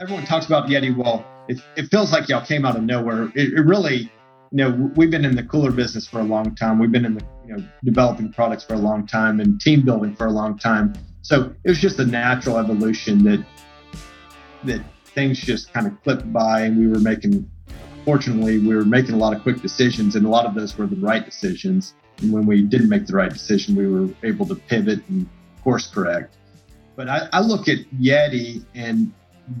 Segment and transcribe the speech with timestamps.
[0.00, 0.96] everyone talks about Yeti.
[0.96, 3.24] Well, it, it feels like y'all came out of nowhere.
[3.34, 4.12] It, it really,
[4.50, 6.78] you know, we've been in the cooler business for a long time.
[6.78, 10.14] We've been in the, you know, developing products for a long time and team building
[10.14, 10.94] for a long time.
[11.22, 13.44] So it was just a natural evolution that
[14.64, 17.50] that things just kind of clipped by, and we were making.
[18.04, 20.86] Fortunately, we were making a lot of quick decisions, and a lot of those were
[20.86, 21.94] the right decisions.
[22.20, 25.26] And when we didn't make the right decision, we were able to pivot and
[25.62, 26.36] course correct.
[26.96, 29.12] But I, I look at Yeti and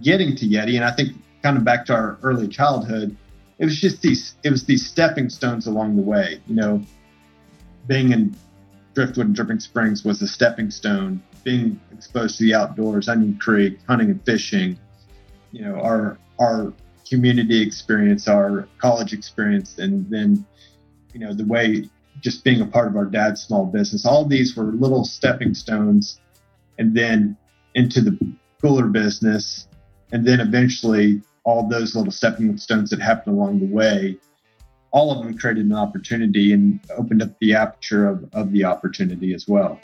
[0.02, 1.12] getting to Yeti, and I think
[1.42, 3.16] kind of back to our early childhood,
[3.58, 6.40] it was just these it was these stepping stones along the way.
[6.46, 6.82] You know,
[7.86, 8.34] being in
[8.94, 11.22] Driftwood and Dripping Springs was a stepping stone.
[11.42, 14.78] Being exposed to the outdoors, Onion Creek, hunting and fishing,
[15.52, 16.72] you know, our our
[17.08, 20.44] community experience, our college experience, and then,
[21.12, 21.84] you know, the way
[22.20, 24.06] just being a part of our dad's small business.
[24.06, 26.20] All these were little stepping stones,
[26.78, 27.36] and then
[27.74, 28.18] into the
[28.60, 29.68] cooler business,
[30.14, 34.16] and then eventually all those little stepping stones that happened along the way,
[34.92, 39.34] all of them created an opportunity and opened up the aperture of, of the opportunity
[39.34, 39.76] as well.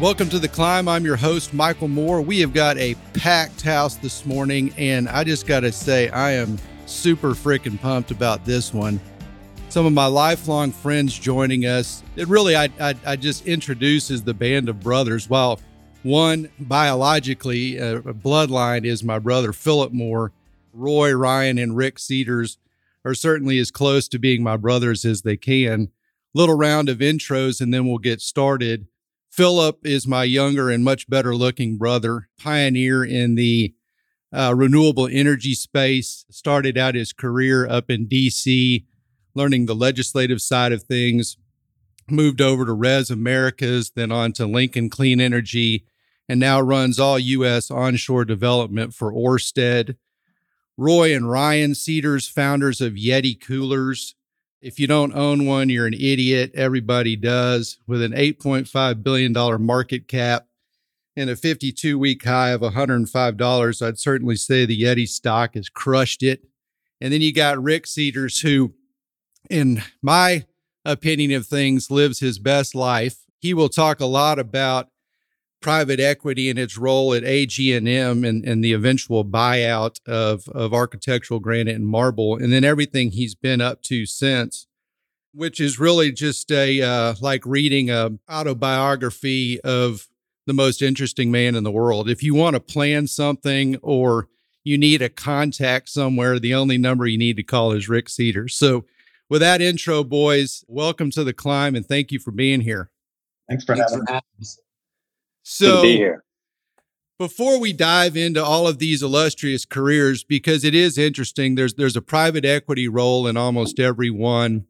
[0.00, 0.86] Welcome to the climb.
[0.86, 2.22] I'm your host, Michael Moore.
[2.22, 6.30] We have got a packed house this morning, and I just got to say, I
[6.30, 9.00] am super freaking pumped about this one.
[9.70, 12.04] Some of my lifelong friends joining us.
[12.14, 15.28] It really, I, I, I just introduces the band of brothers.
[15.28, 15.58] While
[16.02, 20.32] one biologically, uh, bloodline is my brother Philip Moore,
[20.72, 22.58] Roy, Ryan, and Rick Seiders
[23.04, 25.90] are certainly as close to being my brothers as they can.
[26.34, 28.86] Little round of intros, and then we'll get started.
[29.30, 33.74] Philip is my younger and much better looking brother, pioneer in the
[34.32, 36.24] uh, renewable energy space.
[36.30, 38.84] Started out his career up in DC,
[39.34, 41.36] learning the legislative side of things.
[42.10, 45.86] Moved over to RES Americas, then on to Lincoln Clean Energy,
[46.28, 47.70] and now runs all U.S.
[47.70, 49.96] onshore development for Ørsted.
[50.76, 54.14] Roy and Ryan Seiders, founders of Yeti Coolers,
[54.62, 56.52] if you don't own one, you're an idiot.
[56.54, 57.78] Everybody does.
[57.88, 60.46] With an $8.5 billion market cap
[61.16, 66.22] and a 52 week high of $105, I'd certainly say the Yeti stock has crushed
[66.22, 66.44] it.
[67.00, 68.74] And then you got Rick Seiders, who,
[69.50, 70.46] in my
[70.84, 73.16] opinion of things, lives his best life.
[73.40, 74.90] He will talk a lot about
[75.62, 81.40] private equity and its role at AG&M and, and the eventual buyout of, of architectural
[81.40, 84.66] granite and marble, and then everything he's been up to since,
[85.32, 90.08] which is really just a uh, like reading a autobiography of
[90.46, 92.10] the most interesting man in the world.
[92.10, 94.28] If you want to plan something or
[94.64, 98.54] you need a contact somewhere, the only number you need to call is Rick Seiders.
[98.54, 98.84] So,
[99.28, 102.90] with that intro, boys, welcome to the climb and thank you for being here.
[103.48, 104.58] Thanks for Thanks having us.
[105.42, 105.82] So,
[107.18, 111.96] before we dive into all of these illustrious careers, because it is interesting, there's there's
[111.96, 114.66] a private equity role in almost every one.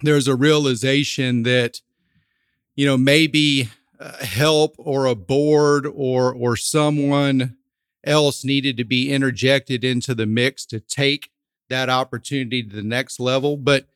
[0.00, 1.80] There's a realization that,
[2.74, 3.70] you know, maybe
[4.00, 7.56] uh, help or a board or or someone
[8.04, 11.30] else needed to be interjected into the mix to take
[11.68, 13.56] that opportunity to the next level.
[13.56, 13.86] But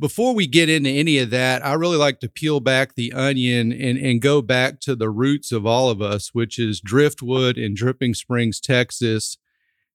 [0.00, 3.72] before we get into any of that, I really like to peel back the onion
[3.72, 7.74] and, and go back to the roots of all of us, which is Driftwood in
[7.74, 9.38] Dripping Springs, Texas.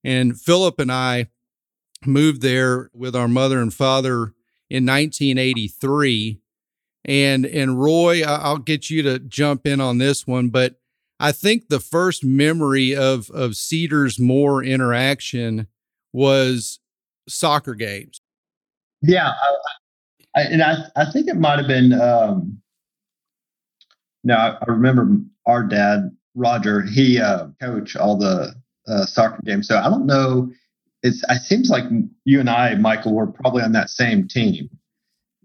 [0.03, 1.27] And Philip and I
[2.05, 4.33] moved there with our mother and father
[4.69, 6.39] in 1983.
[7.05, 10.75] And and Roy, I'll get you to jump in on this one, but
[11.19, 15.67] I think the first memory of of Seiders Moore interaction
[16.13, 16.79] was
[17.27, 18.21] soccer games.
[19.01, 19.55] Yeah, I,
[20.35, 21.93] I, and I, I think it might have been.
[21.93, 22.61] Um,
[24.23, 26.81] now I remember our dad Roger.
[26.81, 28.53] He uh, coached all the
[28.87, 30.51] uh, soccer games, so I don't know.
[31.01, 31.83] It's it seems like
[32.25, 34.69] you and I, Michael, were probably on that same team,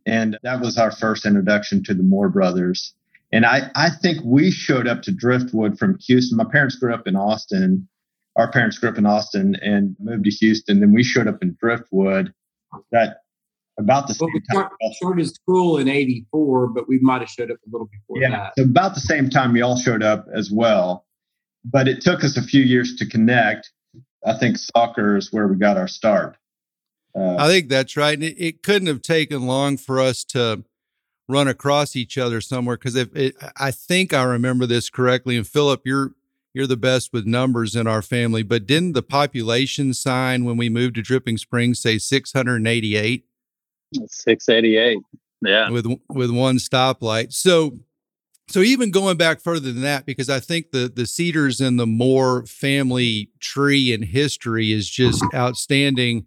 [0.06, 2.94] and that was our first introduction to the Moore brothers.
[3.32, 6.38] And I, I think we showed up to Driftwood from Houston.
[6.38, 7.86] My parents grew up in Austin.
[8.36, 10.80] Our parents grew up in Austin and moved to Houston.
[10.80, 12.32] Then we showed up in Driftwood
[12.90, 13.18] that
[13.78, 14.70] about the same well, time.
[14.80, 18.30] We started school in '84, but we might have showed up a little before yeah,
[18.30, 18.52] that.
[18.58, 21.06] So about the same time, we all showed up as well.
[21.64, 23.70] But it took us a few years to connect.
[24.26, 26.36] I think soccer is where we got our start.
[27.14, 28.20] Uh, I think that's right.
[28.20, 30.64] It, it, couldn't have taken long for us to
[31.28, 35.46] run across each other somewhere because if it, I think I remember this correctly, and
[35.46, 36.12] Philip, you're
[36.54, 38.42] you're the best with numbers in our family.
[38.42, 43.24] But didn't the population sign when we moved to Dripping Springs say 688?
[43.92, 44.98] 688.
[45.42, 45.70] Yeah.
[45.70, 47.32] With with one stoplight.
[47.32, 47.78] So
[48.48, 51.86] So even going back further than that, because I think the the Seiders and the
[51.86, 56.26] Moore family tree and history is just outstanding.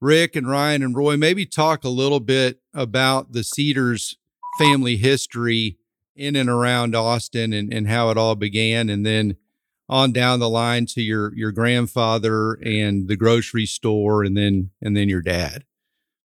[0.00, 4.18] Rick and Ryan and Roy, maybe talk a little bit about the Seiders
[4.58, 5.78] family history
[6.14, 9.36] in and around Austin and, and how it all began, and then
[9.88, 14.94] on down the line to your your grandfather and the grocery store, and then and
[14.96, 15.64] then your dad.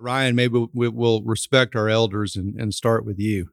[0.00, 3.48] Ryan, maybe we, will respect our elders and, and start with you.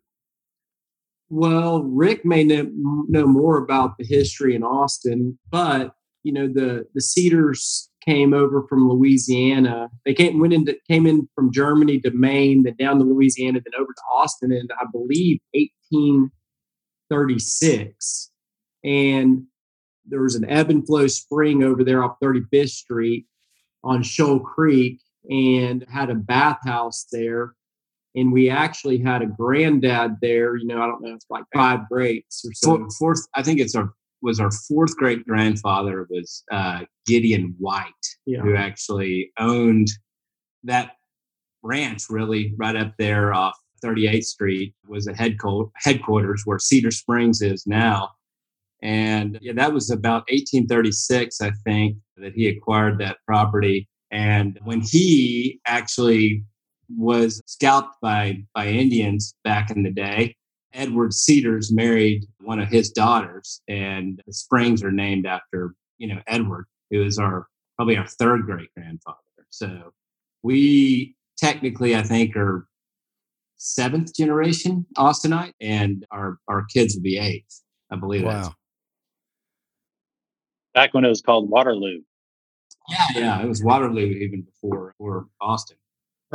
[1.30, 2.69] Well, Rick may know,
[3.07, 8.65] know more about the history in Austin, but you know the the Seiders came over
[8.69, 9.89] from Louisiana.
[10.06, 13.74] They came went into came in from Germany to Maine, then down to Louisiana, then
[13.80, 18.31] over to Austin in I believe 1836.
[18.83, 19.47] And
[20.06, 23.25] there was an ebb and flow spring over there off 35th Street
[23.83, 25.00] on Shoal Creek
[25.30, 27.54] and had a bathhouse there
[28.16, 30.56] and we actually had a granddad there.
[30.56, 32.88] You know, I don't know, it's like five greats or so.
[32.98, 33.92] Fourth, I think it's our
[34.22, 37.92] was our fourth great grandfather was uh, Gideon White,
[38.25, 38.39] yeah.
[38.39, 39.89] who actually owned
[40.63, 40.94] that
[41.62, 47.68] ranch really right up there off 38th Street was a headquarters where Seiders Springs is
[47.68, 48.10] now.
[48.81, 53.88] And yeah, that was about 1836, I think, that he acquired that property.
[54.12, 56.44] And when he actually
[56.90, 60.36] was scalped by by Indians back in the day.
[60.74, 66.22] Edward Seiders married one of his daughters, and the springs are named after you know
[66.28, 69.18] Edward, who is our probably our third great grandfather.
[69.50, 69.94] So
[70.44, 72.68] we technically, I think, are
[73.57, 77.62] seventh generation Austinite, and our our kids will be eighth.
[77.92, 78.42] I believe wow.
[78.42, 78.56] that's
[80.74, 82.02] back when it was called Waterloo.
[82.89, 85.77] Yeah, yeah, it was Waterloo even before or Austin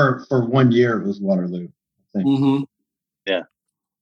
[0.01, 1.69] for for one year it was Waterloo.
[1.69, 2.27] I think.
[2.29, 2.63] Mm-hmm.
[3.27, 3.43] Yeah.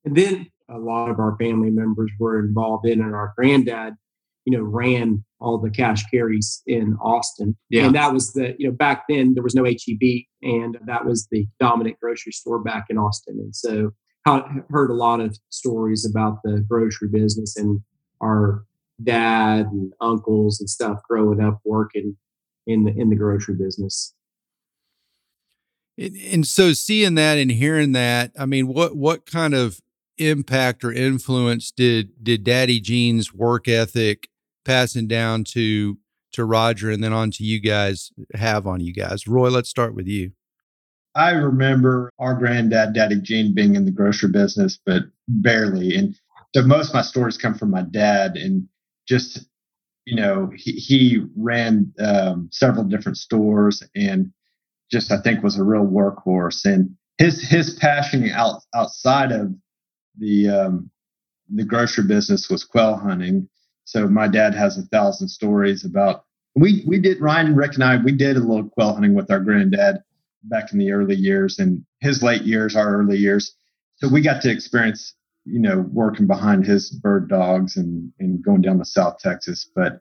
[0.04, 3.94] And then a lot of our family members were involved in, and our granddad,
[4.44, 7.56] you know, ran all the cash carries in Austin.
[7.70, 7.86] Yeah.
[7.86, 11.28] And that was the, you know, back then there was no HEB, and that was
[11.30, 13.38] the dominant grocery store back in Austin.
[13.38, 13.90] And so
[14.26, 17.80] I heard a lot of stories about the grocery business and
[18.22, 18.64] our
[19.02, 22.16] dad and uncles and stuff growing up working
[22.68, 24.14] in the in the grocery business.
[25.98, 29.80] And so seeing that and hearing that, I mean, what what kind of
[30.18, 34.28] impact or influence did did Daddy Gene's work ethic
[34.64, 35.98] passing down to
[36.32, 39.26] to Roger and then on to you guys have on you guys?
[39.26, 40.30] Roy, let's start with you.
[41.14, 45.96] I remember our granddad, Daddy Gene, being in the grocery business, but barely.
[45.96, 46.14] And
[46.54, 48.68] so most of my stories come from my dad and
[49.08, 49.46] just,
[50.08, 54.32] you know, he, he ran um, several different stores and
[54.90, 59.52] just I think was a real workhorse, and his his passion out, outside of
[60.18, 60.90] the um,
[61.54, 63.50] the grocery business was quail hunting.
[63.84, 66.24] So my dad has a thousand stories about
[66.56, 69.40] we we did Ryan Rick and I we did a little quail hunting with our
[69.40, 69.98] granddad
[70.44, 73.54] back in the early years and his late years, our early years.
[73.96, 75.14] So we got to experience,
[75.50, 79.70] you know, working behind his bird dogs and and going down to South Texas.
[79.74, 80.00] But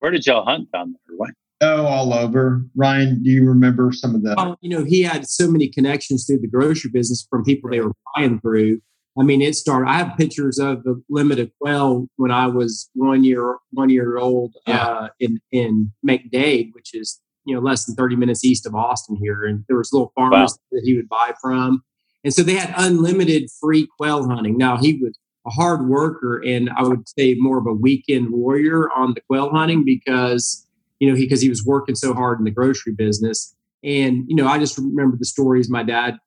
[0.00, 1.16] where did y'all hunt down there?
[1.16, 1.30] What?
[1.60, 2.64] Oh, all over.
[2.76, 4.34] Ryan, do you remember some of the?
[4.36, 7.80] Well, you know, he had so many connections through the grocery business from people they
[7.80, 8.80] were buying through.
[9.18, 9.90] I mean, it started.
[9.90, 14.54] I have pictures of the limited quail when I was one year one year old
[14.66, 14.86] yeah.
[14.86, 19.16] uh, in in McDade, which is you know less than thirty minutes east of Austin
[19.16, 20.56] here, and there was little farmers wow.
[20.70, 21.82] that he would buy from,
[22.28, 24.58] and so they had unlimited free quail hunting.
[24.58, 28.90] Now he was a hard worker, and I would say more of a weekend warrior
[28.94, 30.68] on the quail hunting because
[30.98, 33.54] you know, because he, he was working so hard in the grocery business.
[33.84, 36.18] And, you know, I just remember the stories my dad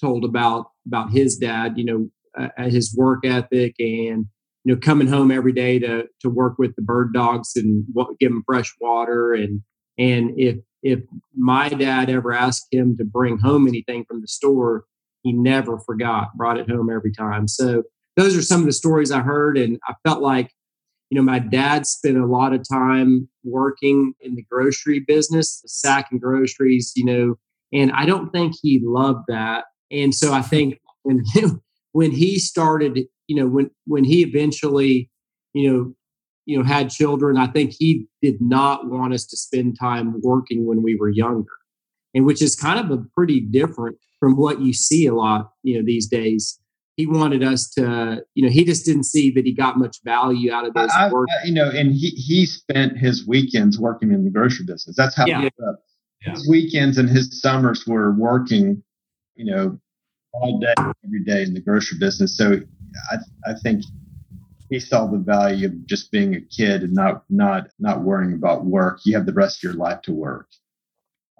[0.00, 4.26] told about, about his dad, you know, uh, his work ethic and,
[4.64, 7.84] you know, coming home every day to, to work with the bird dogs and
[8.18, 9.32] give them fresh water.
[9.32, 9.62] And,
[9.96, 11.00] and if, if
[11.36, 14.84] my dad ever asked him to bring home anything from the store,
[15.22, 17.48] he never forgot, brought it home every time.
[17.48, 17.82] So
[18.16, 19.58] those are some of the stories I heard.
[19.58, 20.50] And I felt like
[21.10, 26.18] you know, my dad spent a lot of time working in the grocery business, sacking
[26.18, 27.38] groceries, you know,
[27.72, 29.64] and I don't think he loved that.
[29.90, 31.24] And so I think when
[31.92, 35.10] when he started, you know, when when he eventually,
[35.54, 35.94] you know,
[36.44, 40.66] you know, had children, I think he did not want us to spend time working
[40.66, 41.57] when we were younger.
[42.18, 45.78] And which is kind of a pretty different from what you see a lot, you
[45.78, 46.58] know, these days
[46.98, 50.52] he wanted us to, you know, he just didn't see that he got much value
[50.52, 51.28] out of this I, work.
[51.30, 54.96] I, you know, and he he spent his weekends working in the grocery business.
[54.96, 55.42] That's how yeah.
[55.42, 55.50] he
[56.26, 56.32] yeah.
[56.32, 58.82] his weekends and his summers were working,
[59.36, 59.78] you know,
[60.32, 62.36] all day every day in the grocery business.
[62.36, 62.60] So
[63.12, 63.84] I I think
[64.68, 68.64] he saw the value of just being a kid and not not not worrying about
[68.66, 69.02] work.
[69.04, 70.48] You have the rest of your life to work.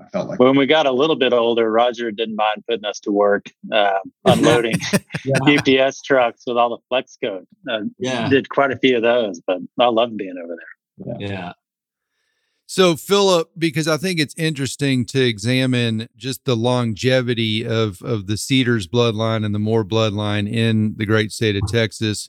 [0.01, 3.01] I felt like when we got a little bit older, Roger didn't mind putting us
[3.01, 4.77] to work uh, unloading
[5.25, 5.85] yeah.
[5.87, 7.47] UPS trucks with all the flex code.
[7.69, 11.19] Uh, yeah, did quite a few of those, but I loved being over there.
[11.21, 11.29] Yeah.
[11.29, 11.53] yeah.
[12.71, 18.37] So, Philip, because I think it's interesting to examine just the longevity of of the
[18.37, 22.29] Seiders bloodline and the Moore bloodline in the great state of Texas,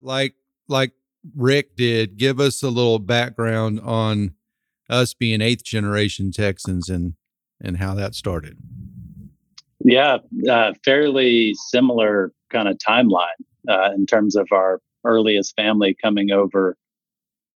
[0.00, 0.34] like
[0.68, 0.92] like
[1.36, 4.34] Rick did, give us a little background on
[4.92, 7.14] us being eighth generation Texans and
[7.60, 8.58] and how that started.
[9.84, 10.18] Yeah,
[10.50, 13.26] uh, fairly similar kind of timeline
[13.68, 16.76] uh, in terms of our earliest family coming over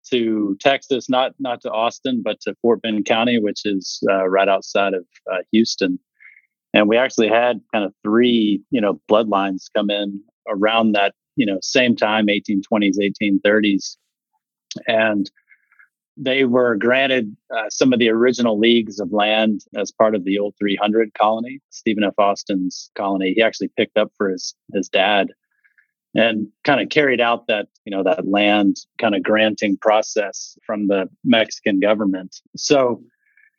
[0.10, 4.48] to Texas, not not to Austin, but to Fort Bend County, which is uh, right
[4.48, 6.00] outside of uh, Houston.
[6.74, 11.46] And we actually had kind of three, you know, bloodlines come in around that, you
[11.46, 13.98] know, same time, 1820s, 1830s,
[14.88, 15.30] and
[16.16, 20.38] they were granted uh, some of the original leagues of land as part of the
[20.38, 22.14] old 300 colony, Stephen F.
[22.18, 23.34] Austin's colony.
[23.34, 25.30] He actually picked up for his his dad
[26.16, 30.88] and kind of carried out that you know that land kind of granting process from
[30.88, 32.42] the Mexican government.
[32.56, 33.04] So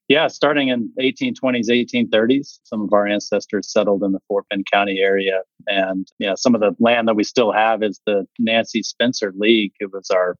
[0.09, 4.99] yeah, starting in 1820s, 1830s, some of our ancestors settled in the Fort Bend County
[4.99, 5.41] area.
[5.67, 9.73] And yeah, some of the land that we still have is the Nancy Spencer League.
[9.81, 10.37] It was our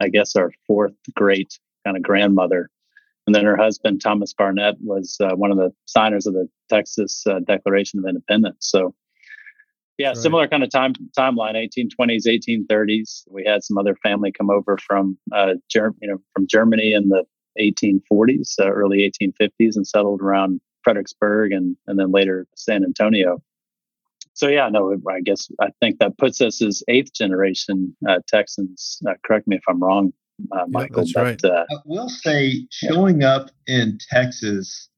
[0.00, 2.70] I guess, our fourth great kind of grandmother.
[3.26, 7.24] And then her husband, Thomas Barnett, was uh, one of the signers of the Texas
[7.26, 8.56] uh, Declaration of Independence.
[8.60, 8.94] So,
[9.98, 10.16] yeah, right.
[10.16, 13.24] similar kind of time timeline, 1820s, 1830s.
[13.30, 17.08] We had some other family come over from, uh, Germ- you know, from Germany in
[17.08, 17.24] the
[17.60, 23.42] 1840s, uh, early 1850s, and settled around Fredericksburg and and then later San Antonio
[24.38, 29.02] so yeah, no, I guess I think that puts us as eighth generation uh, Texans.
[29.04, 30.12] Uh, correct me if I'm wrong,
[30.52, 31.02] uh, Michael.
[31.04, 31.58] Yeah, that's but, right.
[31.58, 33.34] Uh, I will say, showing yeah.
[33.34, 34.90] up in Texas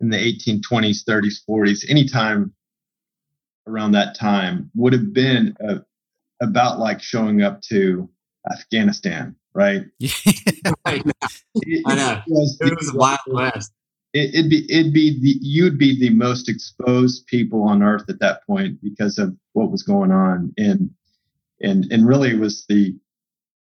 [0.00, 2.54] in the 1820s, 30s, 40s, anytime
[3.66, 5.80] around that time would have been a,
[6.42, 8.08] about like showing up to
[8.50, 9.82] Afghanistan, right?
[10.62, 11.12] Yeah, I know.
[11.56, 12.22] It, I know.
[12.26, 13.72] It was, it was Wild West
[14.12, 18.20] it, would be it'd be the you'd be the most exposed people on earth at
[18.20, 20.90] that point because of what was going on and
[21.60, 22.94] and and really was the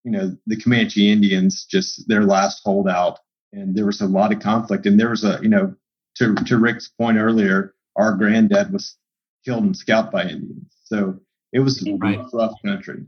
[0.03, 3.19] you know the Comanche Indians just their last holdout
[3.53, 5.75] and there was a lot of conflict and there was a you know
[6.15, 8.95] to to Rick's point earlier our granddad was
[9.45, 11.19] killed and scalped by Indians so
[11.51, 12.17] it was a right.
[12.17, 13.05] rough, rough country.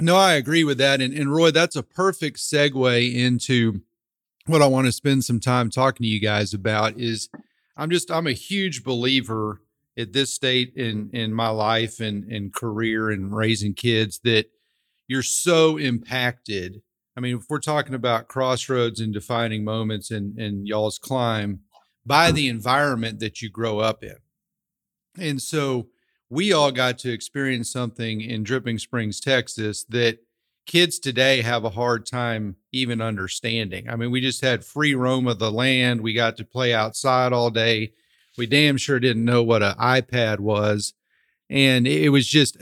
[0.00, 1.00] No, I agree with that.
[1.00, 3.82] And, and Roy, that's a perfect segue into
[4.50, 7.28] what I want to spend some time talking to you guys about is
[7.76, 9.62] I'm just I'm a huge believer
[9.98, 14.46] at this state in in my life and and career and raising kids that
[15.08, 16.82] you're so impacted.
[17.16, 21.60] I mean, if we're talking about crossroads and defining moments in in y'all's climb
[22.04, 24.16] by the environment that you grow up in.
[25.18, 25.88] And so
[26.28, 30.18] we all got to experience something in Dripping Springs, Texas that
[30.70, 33.90] kids today have a hard time even understanding.
[33.90, 36.00] I mean, we just had free roam of the land.
[36.00, 37.92] We got to play outside all day.
[38.38, 40.94] We damn sure didn't know what an iPad was.
[41.50, 42.56] And it was just,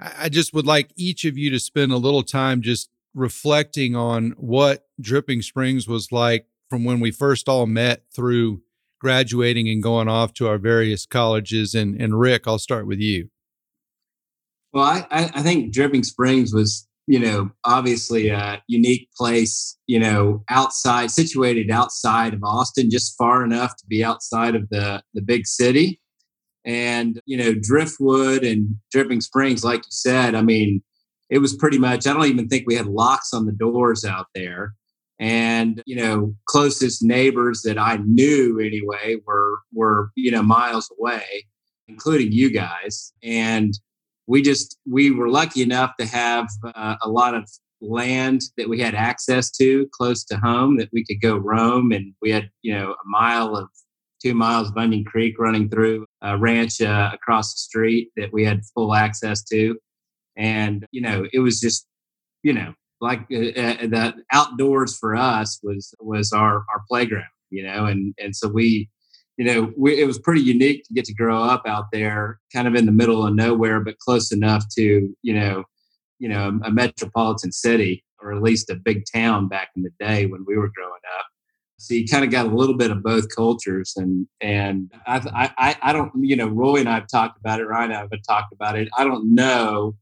[0.00, 4.34] I just would like each of you to spend a little time just reflecting on
[4.38, 8.62] what Dripping Springs was like from when we first all met through
[9.00, 11.76] graduating and going off to our various colleges.
[11.76, 13.28] And, and Rick, I'll start with you.
[14.72, 20.42] Well, I, I think Dripping Springs was you know, obviously a unique place, you know,
[20.48, 25.46] outside, situated outside of Austin, just far enough to be outside of the, the big
[25.46, 26.00] city.
[26.64, 30.82] And, you know, Driftwood and Dripping Springs, like you said, I mean,
[31.30, 34.26] it was pretty much, I don't even think we had locks on the doors out
[34.34, 34.74] there.
[35.20, 41.46] And, you know, closest neighbors that I knew anyway were, were, you know, miles away,
[41.86, 43.12] including you guys.
[43.22, 43.72] And,
[44.26, 47.48] we just we were lucky enough to have uh, a lot of
[47.80, 51.92] land that we had access to close to home that we could go roam.
[51.92, 53.68] And we had you know a mile of
[54.22, 58.44] two miles of onion creek running through a ranch uh, across the street that we
[58.44, 59.76] had full access to.
[60.36, 61.86] And you know it was just
[62.42, 67.62] you know like uh, uh the outdoors for us was was our our playground you
[67.62, 68.88] know and and so we
[69.36, 72.66] you know, we, it was pretty unique to get to grow up out there, kind
[72.66, 75.64] of in the middle of nowhere, but close enough to, you know,
[76.18, 80.24] you know, a, metropolitan city or at least a big town back in the day
[80.24, 81.26] when we were growing up.
[81.78, 85.76] So you kind of got a little bit of both cultures, and and I I
[85.82, 87.66] I don't you know Roy and I've talked about it.
[87.66, 88.88] Ryan and I have talked about it.
[88.96, 89.94] I don't know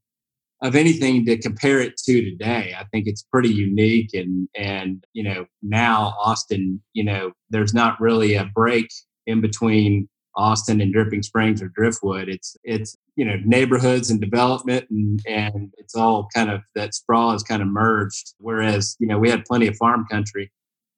[0.62, 2.76] of anything to compare it to today.
[2.78, 8.00] I think it's pretty unique and and you know now Austin, you know, there's not
[8.00, 8.88] really a break
[9.26, 12.28] in between Austin and Dripping Springs or Driftwood.
[12.28, 17.32] It's it's you know neighborhoods and development and and it's all kind of that sprawl
[17.32, 18.34] has kind of merged.
[18.38, 20.50] Whereas you know we had plenty of farm country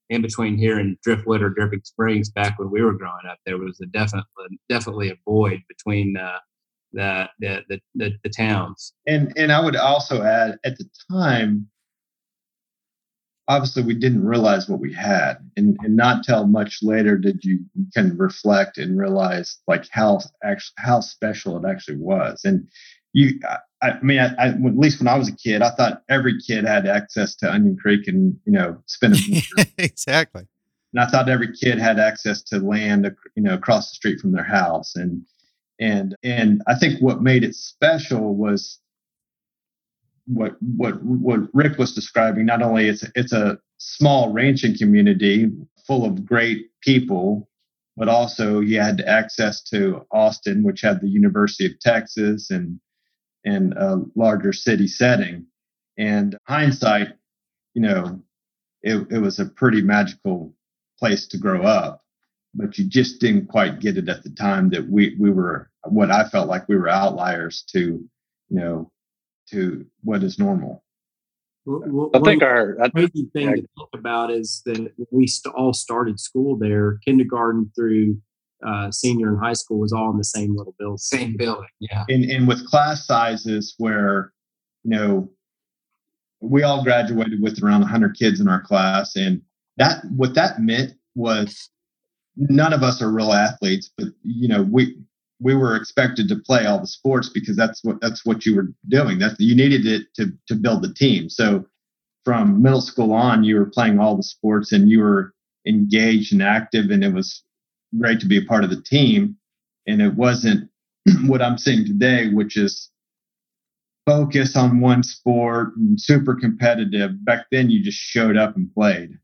[0.08, 3.38] in between here and Driftwood or Dripping Springs back when we were growing up.
[3.44, 4.24] There was a definite
[4.68, 6.38] definitely a void between uh,
[6.92, 8.94] the, the the the towns.
[9.06, 11.68] And and I would also add at the time
[13.48, 17.60] obviously we didn't realize what we had and, and not till much later did you
[17.94, 22.40] can reflect and realize like how actually how special it actually was.
[22.44, 22.68] And
[23.12, 26.02] you i, I mean I, I, at least when i was a kid i thought
[26.08, 30.46] every kid had access to onion creek and you know spend a exactly.
[30.92, 34.32] And i thought every kid had access to land you know across the street from
[34.32, 34.96] their house.
[34.96, 35.22] And
[35.78, 38.80] and and i think what made it special was
[40.26, 42.46] what what what Rick was describing.
[42.46, 45.50] Not only it's it's a small ranching community
[45.86, 47.48] full of great people,
[47.96, 52.80] but also you had access to Austin, which had the University of Texas and
[53.44, 55.46] and a larger city setting.
[55.96, 57.08] And hindsight,
[57.74, 58.20] you know,
[58.82, 60.52] it, it was a pretty magical
[60.98, 62.02] place to grow up,
[62.54, 66.10] but you just didn't quite get it at the time that we we were what
[66.10, 68.08] I felt like we were outliers to, you
[68.50, 68.90] know,
[69.50, 70.82] to what is normal.
[71.64, 76.20] Well, I think our crazy thing to talk about is that we st- all started
[76.20, 78.18] school there, kindergarten through
[78.64, 80.98] uh, senior in high school was all in the same little building.
[80.98, 82.04] Same building, yeah.
[82.08, 84.32] And, and with class sizes where,
[84.84, 85.28] you know,
[86.40, 89.42] we all graduated with around 100 kids in our class, and
[89.76, 91.70] that what that meant was
[92.36, 94.96] none of us are real athletes, but you know, we
[95.40, 98.68] we were expected to play all the sports because that's what that's what you were
[98.88, 99.18] doing.
[99.18, 101.28] That you needed it to to build the team.
[101.28, 101.66] So
[102.24, 105.34] from middle school on, you were playing all the sports and you were
[105.66, 107.42] engaged and active, and it was
[107.98, 109.36] great to be a part of the team.
[109.86, 110.70] And it wasn't
[111.26, 112.90] what I'm seeing today, which is
[114.06, 117.24] focus on one sport and super competitive.
[117.24, 119.18] Back then, you just showed up and played.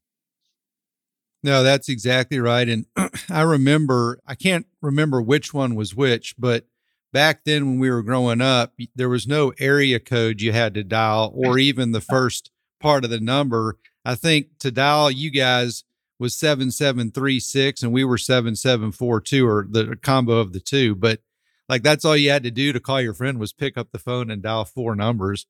[1.43, 2.69] No, that's exactly right.
[2.69, 2.87] And
[3.31, 6.67] I remember, I can't remember which one was which, but
[7.13, 10.85] back then when we were growing up, there was no area code you had to
[10.85, 12.51] dial or even the first
[12.81, 13.79] part of the number.
[14.05, 15.85] I think to dial you guys
[16.19, 20.95] was 7736 and we were 7742 or the combo of the two.
[20.95, 21.21] But
[21.69, 23.99] like that's all you had to do to call your friend was pick up the
[23.99, 25.47] phone and dial four numbers.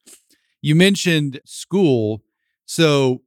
[0.60, 2.22] You mentioned school.
[2.64, 3.22] So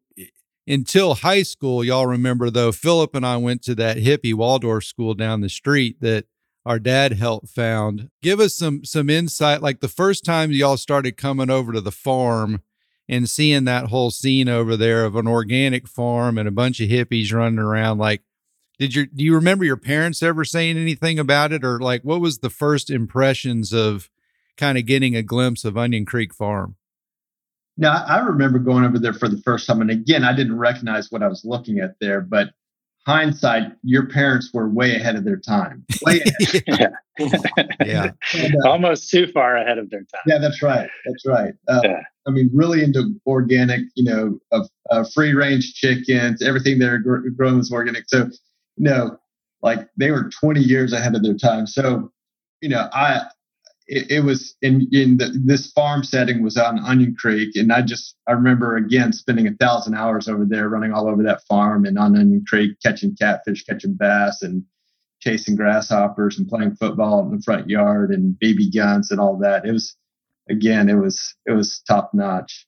[0.67, 5.13] until high school, y'all remember though, Philip and I went to that hippie Waldorf school
[5.13, 6.25] down the street that
[6.65, 8.09] our dad helped found.
[8.21, 9.61] Give us some some insight.
[9.61, 12.61] Like the first time y'all started coming over to the farm
[13.07, 16.89] and seeing that whole scene over there of an organic farm and a bunch of
[16.89, 17.99] hippies running around.
[17.99, 18.23] Like,
[18.79, 22.21] did you do you remember your parents ever saying anything about it, or like what
[22.21, 24.09] was the first impressions of
[24.57, 26.75] kind of getting a glimpse of Onion Creek Farm?
[27.77, 29.81] Now, I remember going over there for the first time.
[29.81, 32.51] And again, I didn't recognize what I was looking at there, but
[33.05, 35.85] hindsight, your parents were way ahead of their time.
[36.03, 36.63] Way ahead.
[37.19, 37.67] yeah.
[37.85, 38.11] yeah.
[38.33, 40.21] And, uh, Almost too far ahead of their time.
[40.25, 40.89] Yeah, that's right.
[41.05, 41.53] That's right.
[41.67, 42.01] Uh, yeah.
[42.27, 47.29] I mean, really into organic, you know, of uh, free range chickens, everything they're gr-
[47.29, 48.05] growing was organic.
[48.07, 48.29] So,
[48.77, 49.17] you know,
[49.61, 51.67] like they were 20 years ahead of their time.
[51.67, 52.11] So,
[52.61, 53.21] you know, I,
[53.87, 57.81] it, it was in in the, this farm setting was on Onion Creek, and I
[57.81, 61.85] just I remember again spending a thousand hours over there, running all over that farm
[61.85, 64.63] and on Onion Creek, catching catfish, catching bass, and
[65.19, 69.65] chasing grasshoppers and playing football in the front yard and BB guns and all that.
[69.65, 69.95] It was
[70.49, 72.67] again, it was it was top notch.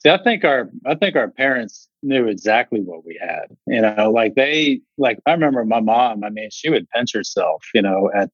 [0.00, 3.46] See, I think our I think our parents knew exactly what we had.
[3.66, 6.24] You know, like they like I remember my mom.
[6.24, 7.64] I mean, she would pinch herself.
[7.72, 8.30] You know, at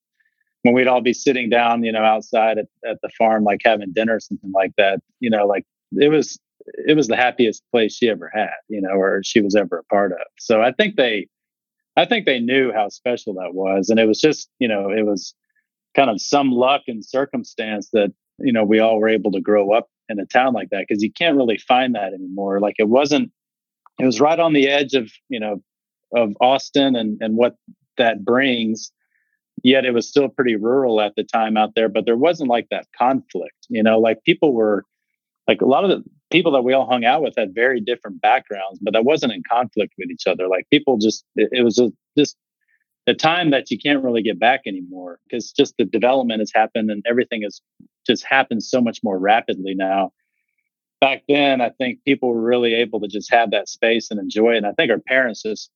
[0.62, 3.92] when we'd all be sitting down, you know, outside at, at the farm, like having
[3.92, 6.38] dinner or something like that, you know, like it was
[6.86, 9.84] it was the happiest place she ever had, you know, or she was ever a
[9.84, 10.18] part of.
[10.38, 11.28] So I think they
[11.96, 13.88] I think they knew how special that was.
[13.88, 15.34] And it was just, you know, it was
[15.94, 19.72] kind of some luck and circumstance that, you know, we all were able to grow
[19.72, 22.60] up in a town like that because you can't really find that anymore.
[22.60, 23.32] Like it wasn't
[23.98, 25.62] it was right on the edge of, you know,
[26.14, 27.56] of Austin and and what
[27.96, 28.92] that brings
[29.62, 32.66] yet it was still pretty rural at the time out there but there wasn't like
[32.70, 34.84] that conflict you know like people were
[35.48, 38.20] like a lot of the people that we all hung out with had very different
[38.20, 41.80] backgrounds but that wasn't in conflict with each other like people just it, it was
[42.16, 42.36] just
[43.06, 46.90] the time that you can't really get back anymore because just the development has happened
[46.90, 47.60] and everything has
[48.06, 50.12] just happened so much more rapidly now.
[51.00, 54.52] Back then, I think people were really able to just have that space and enjoy
[54.52, 54.58] it.
[54.58, 55.70] And I think our parents just,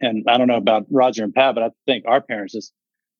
[0.00, 2.72] and I don't know about Roger and Pat, but I think our parents just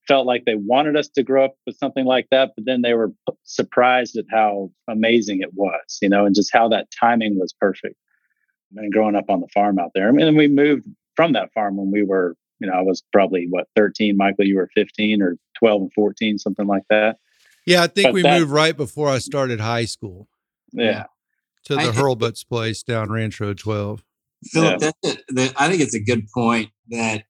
[0.09, 2.95] felt like they wanted us to grow up with something like that, but then they
[2.95, 3.13] were
[3.45, 7.95] surprised at how amazing it was, you know, and just how that timing was perfect.
[8.77, 10.09] I And growing up on the farm out there.
[10.09, 13.47] I mean, we moved from that farm when we were you know, I was probably
[13.49, 14.17] what 13.
[14.17, 17.19] Michael, you were 15 or 12 and 14, something like that.
[17.67, 20.29] Yeah, I think but we that, moved right before I started high school.
[20.73, 21.05] Yeah.
[21.65, 24.05] To the I, Hurlbut's place down Ranch Road 12.
[24.45, 24.91] Philip, yeah.
[25.03, 27.25] that's a, that, I think it's a good point that,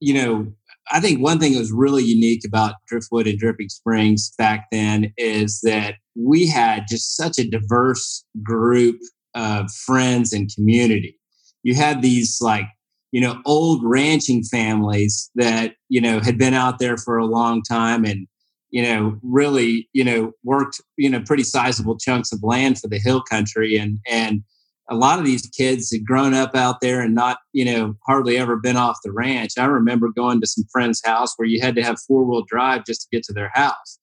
[0.00, 0.52] you know,
[0.90, 5.12] I think one thing that was really unique about Driftwood and Dripping Springs back then
[5.16, 8.98] is that we had just such a diverse group
[9.34, 11.18] of friends and community.
[11.62, 12.66] You had these like
[13.12, 17.62] you know, old ranching families that, you know, had been out there for a long
[17.62, 18.26] time and,
[18.70, 22.98] you know, really, you know, worked, you know, pretty sizable chunks of land for the
[22.98, 23.78] hill country.
[23.78, 24.42] And, and
[24.90, 28.38] a lot of these kids had grown up out there and not, you know, hardly
[28.38, 29.52] ever been off the ranch.
[29.58, 32.84] I remember going to some friend's house where you had to have four wheel drive
[32.86, 33.98] just to get to their house.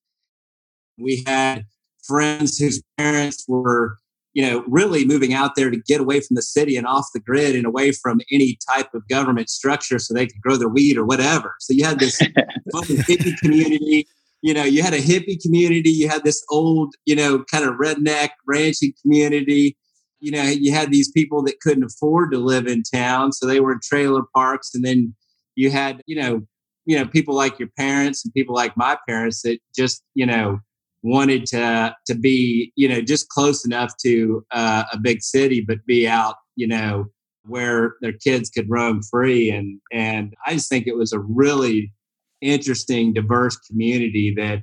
[0.98, 1.64] We had
[2.06, 3.96] friends whose parents were
[4.36, 7.20] you know, really moving out there to get away from the city and off the
[7.20, 10.98] grid and away from any type of government structure so they could grow their weed
[10.98, 11.54] or whatever.
[11.58, 12.20] So you had this
[12.74, 14.06] hippie community.
[14.42, 15.88] You know, you had a hippie community.
[15.88, 19.74] You had this old, you know, kind of redneck ranching community.
[20.20, 23.60] You know, you had these people that couldn't afford to live in town, so they
[23.60, 24.74] were in trailer parks.
[24.74, 25.14] And then
[25.54, 26.42] you had, you know,
[26.84, 30.60] you know, people like your parents and people like my parents that just, you know,
[31.06, 35.84] wanted to to be you know just close enough to uh, a big city but
[35.86, 37.06] be out you know
[37.44, 41.92] where their kids could roam free and and i just think it was a really
[42.40, 44.62] interesting diverse community that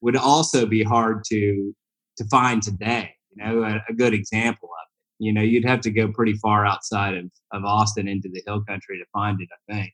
[0.00, 1.72] would also be hard to
[2.16, 4.85] to find today you know a, a good example of
[5.18, 8.62] you know you'd have to go pretty far outside of, of austin into the hill
[8.68, 9.92] country to find it i think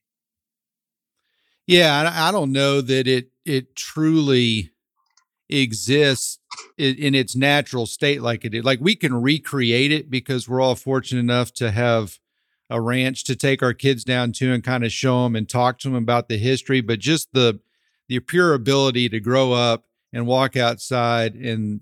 [1.67, 4.73] yeah i, I don't know that it it truly
[5.49, 6.39] exists
[6.79, 8.65] in, its natural state like it is.
[8.65, 12.19] Like we can recreate it because we're all fortunate enough to have
[12.71, 15.79] a ranch to take our kids down to and kind of show them and talk
[15.81, 16.81] to them about the history.
[16.81, 17.61] But just the
[18.09, 21.81] the pure ability to grow up and walk outside and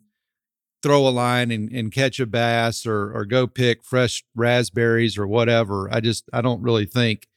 [0.83, 5.27] throw a line and, and catch a bass or or go pick fresh raspberries or
[5.27, 5.89] whatever.
[5.93, 7.29] I just I don't really think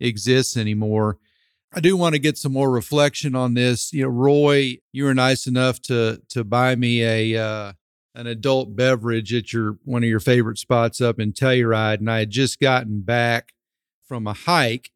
[0.00, 1.18] exists anymore.
[1.72, 3.92] I do want to get some more reflection on this.
[3.92, 7.72] You know, Roy, you were nice enough to to buy me a uh,
[8.14, 12.20] an adult beverage at your one of your favorite spots up in Telluride, and I
[12.20, 13.52] had just gotten back
[14.06, 14.90] from a hike,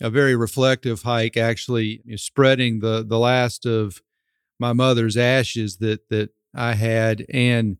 [0.00, 4.02] a very reflective hike, actually spreading the the last of
[4.58, 7.76] my mother's ashes that that I had, and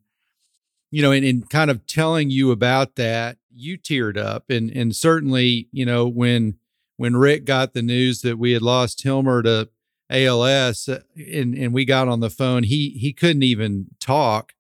[0.91, 4.95] you know, and, and kind of telling you about that, you teared up, and and
[4.95, 6.59] certainly, you know, when
[6.97, 9.69] when Rick got the news that we had lost Hilmer to
[10.11, 14.53] ALS uh, and, and we got on the phone, he he couldn't even talk.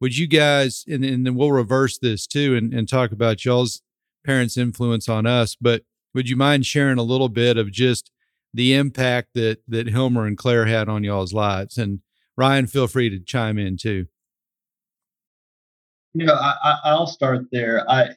[0.00, 3.82] Would you guys and, and then we'll reverse this too and, and talk about y'all's
[4.24, 5.82] parents' influence on us, but
[6.14, 8.10] would you mind sharing a little bit of just
[8.52, 11.78] the impact that that Hilmer and Claire had on y'all's lives?
[11.78, 12.00] And
[12.38, 14.06] Ryan, feel free to chime in too.
[16.14, 17.84] You know, I, I'll start there.
[17.90, 18.10] I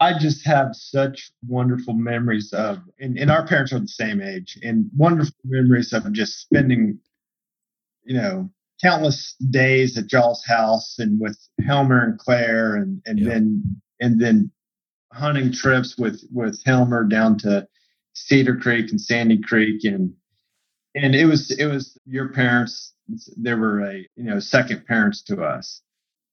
[0.00, 4.58] I just have such wonderful memories of, and, and our parents are the same age,
[4.60, 6.98] and wonderful memories of just spending,
[8.02, 8.50] you know,
[8.82, 13.28] countless days at y'all's house and with Hilmer and Claire, and and yeah.
[13.28, 14.50] then and then
[15.12, 17.68] hunting trips with with Hilmer down to
[18.14, 20.12] Cedar Creek and Sandy Creek, and
[20.94, 22.92] and it was it was your parents.
[23.36, 25.82] They were a you know second parents to us,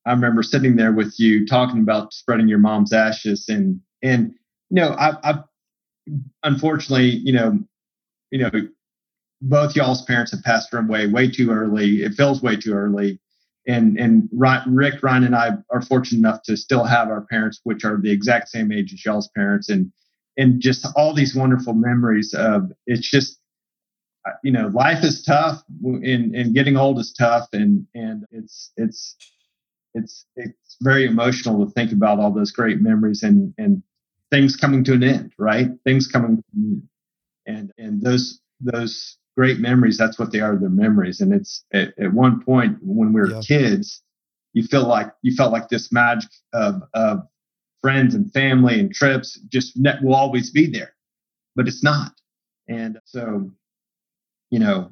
[0.06, 4.34] I remember sitting there with you talking about spreading your mom's ashes and and
[4.69, 5.43] you know I, I
[6.43, 7.60] unfortunately you know
[8.32, 8.52] you know
[9.41, 12.04] both y'all's parents have passed away way too early.
[12.04, 13.19] It feels way too early.
[13.67, 17.86] And and Rick, Ryan, and I are fortunate enough to still have our parents, which
[17.86, 19.91] are the exact same age as y'all's parents, and
[20.38, 22.72] and just all these wonderful memories of.
[22.88, 23.38] It's just
[24.43, 29.15] you know life is tough and and getting old is tough and and it's it's
[29.93, 33.82] it's it's very emotional to think about all those great memories and and
[34.32, 35.69] things coming to an end, right?
[35.84, 36.89] Things coming to an
[37.45, 39.97] and and those those great memories.
[39.97, 40.55] That's what they are.
[40.55, 43.41] They're memories, and it's at, at one point when we were yeah.
[43.41, 44.01] kids,
[44.53, 47.27] you feel like you felt like this magic of of
[47.82, 50.93] friends and family and trips just will always be there.
[51.55, 52.12] but it's not.
[52.67, 53.49] And so,
[54.49, 54.91] you know,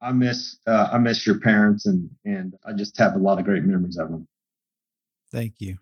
[0.00, 3.44] I miss uh, I miss your parents, and and I just have a lot of
[3.44, 4.26] great memories of them.
[5.32, 5.78] Thank you.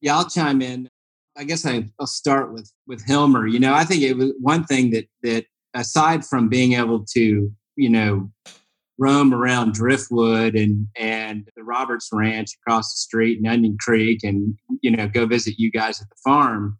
[0.00, 0.88] Yeah, I'll chime in.
[1.36, 3.50] I guess I, will start with with Hilmer.
[3.50, 7.50] You know, I think it was one thing that that aside from being able to,
[7.76, 8.30] you know,
[8.98, 14.56] roam around Driftwood and and the Roberts Ranch across the street and Onion Creek, and
[14.82, 16.78] you know, go visit you guys at the farm.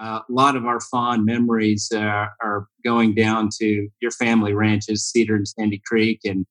[0.00, 5.04] Uh, a lot of our fond memories uh, are going down to your family ranches,
[5.04, 6.46] Cedar and Sandy Creek, and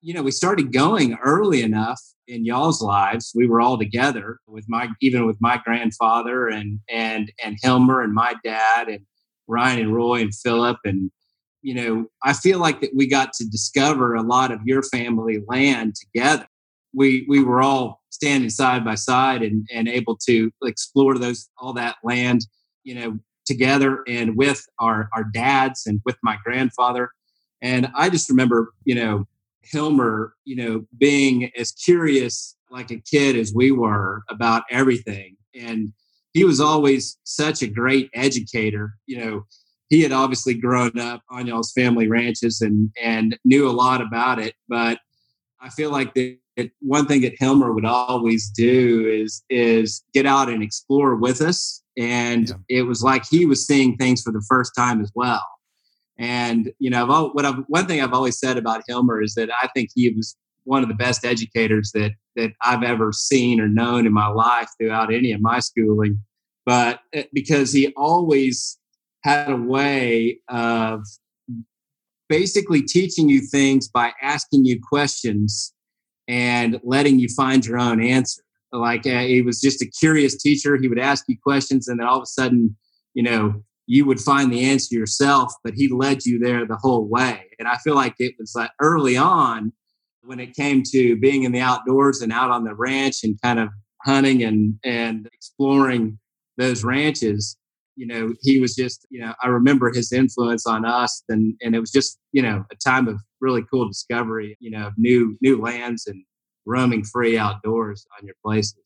[0.00, 3.32] you know, we started going early enough in y'all's lives.
[3.34, 8.14] We were all together with my, even with my grandfather and and and Hilmer and
[8.14, 9.00] my dad and
[9.46, 11.10] Ryan and Roy and Philip and
[11.60, 15.42] you know, I feel like that we got to discover a lot of your family
[15.48, 16.46] land together.
[16.94, 21.72] We we were all standing side by side and and able to explore those all
[21.72, 22.42] that land,
[22.88, 27.10] you know, together and with our our dads and with my grandfather.
[27.60, 29.26] And I just remember, you know,
[29.70, 35.36] Hilmer, you know, being as curious like a kid as we were about everything.
[35.54, 35.92] And
[36.32, 38.94] he was always such a great educator.
[39.06, 39.46] You know,
[39.90, 44.38] he had obviously grown up on y'all's family ranches and and knew a lot about
[44.38, 44.54] it.
[44.66, 44.98] But
[45.60, 50.48] I feel like that one thing that Hilmer would always do is is get out
[50.48, 51.82] and explore with us.
[51.98, 52.78] And yeah.
[52.78, 55.44] it was like he was seeing things for the first time as well.
[56.16, 59.68] And you know, what I've, one thing I've always said about Hilmer is that I
[59.74, 64.06] think he was one of the best educators that that I've ever seen or known
[64.06, 66.20] in my life throughout any of my schooling.
[66.64, 68.78] But eh, because he always
[69.24, 71.02] had a way of
[72.28, 75.72] basically teaching you things by asking you questions
[76.28, 78.42] and letting you find your own answer.
[78.72, 80.76] Like uh, he was just a curious teacher.
[80.76, 82.76] He would ask you questions, and then all of a sudden,
[83.14, 87.08] you know, you would find the answer yourself, but he led you there the whole
[87.08, 87.46] way.
[87.58, 89.72] And I feel like it was like early on
[90.22, 93.58] when it came to being in the outdoors and out on the ranch and kind
[93.58, 93.70] of
[94.04, 96.18] hunting and, and exploring
[96.58, 97.56] those ranches,
[97.96, 101.74] you know, he was just, you know, I remember his influence on us and, and
[101.74, 105.60] it was just, you know, a time of really cool discovery, you know, new, new
[105.60, 106.22] lands and
[106.68, 108.76] roaming free outdoors on your places.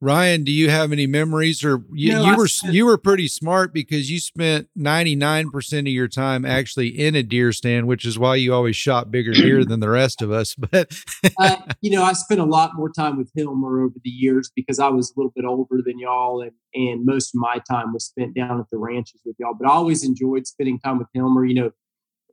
[0.00, 3.26] Ryan, do you have any memories or you, no, you were spent, you were pretty
[3.26, 8.18] smart because you spent 99% of your time actually in a deer stand, which is
[8.18, 10.54] why you always shot bigger deer than the rest of us.
[10.56, 10.92] But
[11.38, 14.78] uh, you know, I spent a lot more time with Hilmer over the years because
[14.78, 18.04] I was a little bit older than y'all and and most of my time was
[18.04, 19.54] spent down at the ranches with y'all.
[19.58, 21.48] But I always enjoyed spending time with Hilmer.
[21.48, 21.70] You know,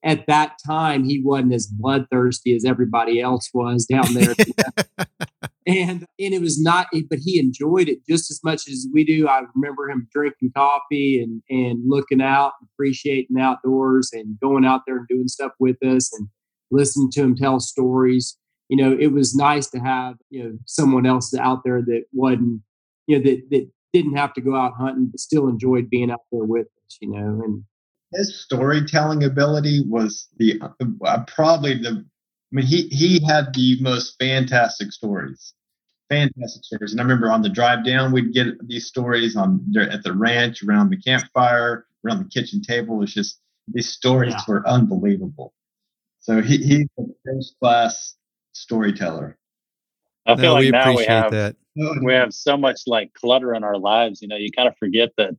[0.04, 4.34] at that time he wasn't as bloodthirsty as everybody else was down there.
[5.68, 9.28] and and it was not but he enjoyed it just as much as we do
[9.28, 14.98] i remember him drinking coffee and and looking out appreciating outdoors and going out there
[14.98, 16.28] and doing stuff with us and
[16.72, 18.38] listening to him tell stories
[18.70, 22.62] you know it was nice to have you know someone else out there that wasn't
[23.06, 26.22] you know that that didn't have to go out hunting but still enjoyed being out
[26.32, 27.64] there with us you know and
[28.14, 32.06] his storytelling ability was the uh, probably the
[32.52, 35.54] I mean, he he had the most fantastic stories,
[36.10, 36.92] fantastic stories.
[36.92, 40.62] And I remember on the drive down, we'd get these stories on at the ranch,
[40.64, 42.96] around the campfire, around the kitchen table.
[42.96, 44.42] It was just these stories yeah.
[44.48, 45.54] were unbelievable.
[46.20, 48.16] So he he's a first class
[48.52, 49.38] storyteller.
[50.26, 51.56] I feel no, like we now we have that.
[52.04, 54.22] we have so much like clutter in our lives.
[54.22, 55.36] You know, you kind of forget that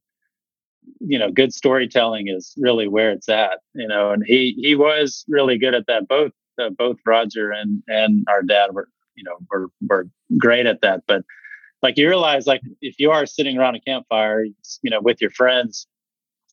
[1.01, 5.25] you know good storytelling is really where it's at you know and he he was
[5.29, 9.37] really good at that both uh, both Roger and and our dad were you know
[9.51, 11.03] were were great at that.
[11.07, 11.23] But
[11.83, 15.31] like you realize, like if you are sitting around a campfire, you know, with your
[15.31, 15.87] friends,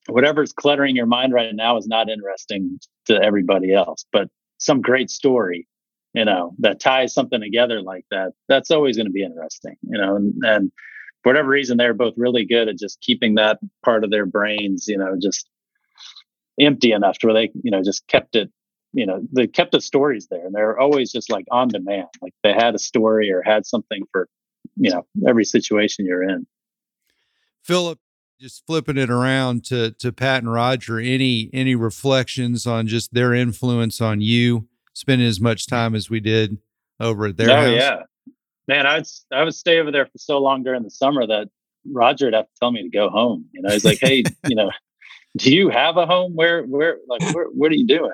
[0.07, 4.05] whatever's cluttering your mind right now is not interesting to everybody else.
[4.11, 5.67] But some great story,
[6.13, 9.99] you know, that ties something together like that, that's always going to be interesting, you
[9.99, 10.71] know, and, and
[11.23, 14.87] for whatever reason, they're both really good at just keeping that part of their brains,
[14.87, 15.49] you know, just
[16.59, 18.51] empty enough to where they, you know, just kept it
[18.93, 22.07] you know they kept the stories there and they're always just like on demand.
[22.21, 24.27] Like they had a story or had something for
[24.75, 26.47] you know every situation you're in.
[27.63, 27.99] Philip
[28.39, 33.33] just flipping it around to to pat and roger any any reflections on just their
[33.33, 35.69] influence on you spending as much mm.
[35.69, 36.57] time as we did
[36.99, 37.75] over at their oh, house?
[37.75, 38.01] yeah
[38.69, 41.49] man i would i would stay over there for so long during the summer that
[41.91, 44.55] roger would have to tell me to go home you know he's like hey you
[44.55, 44.71] know
[45.37, 48.11] do you have a home where where like where, what are you doing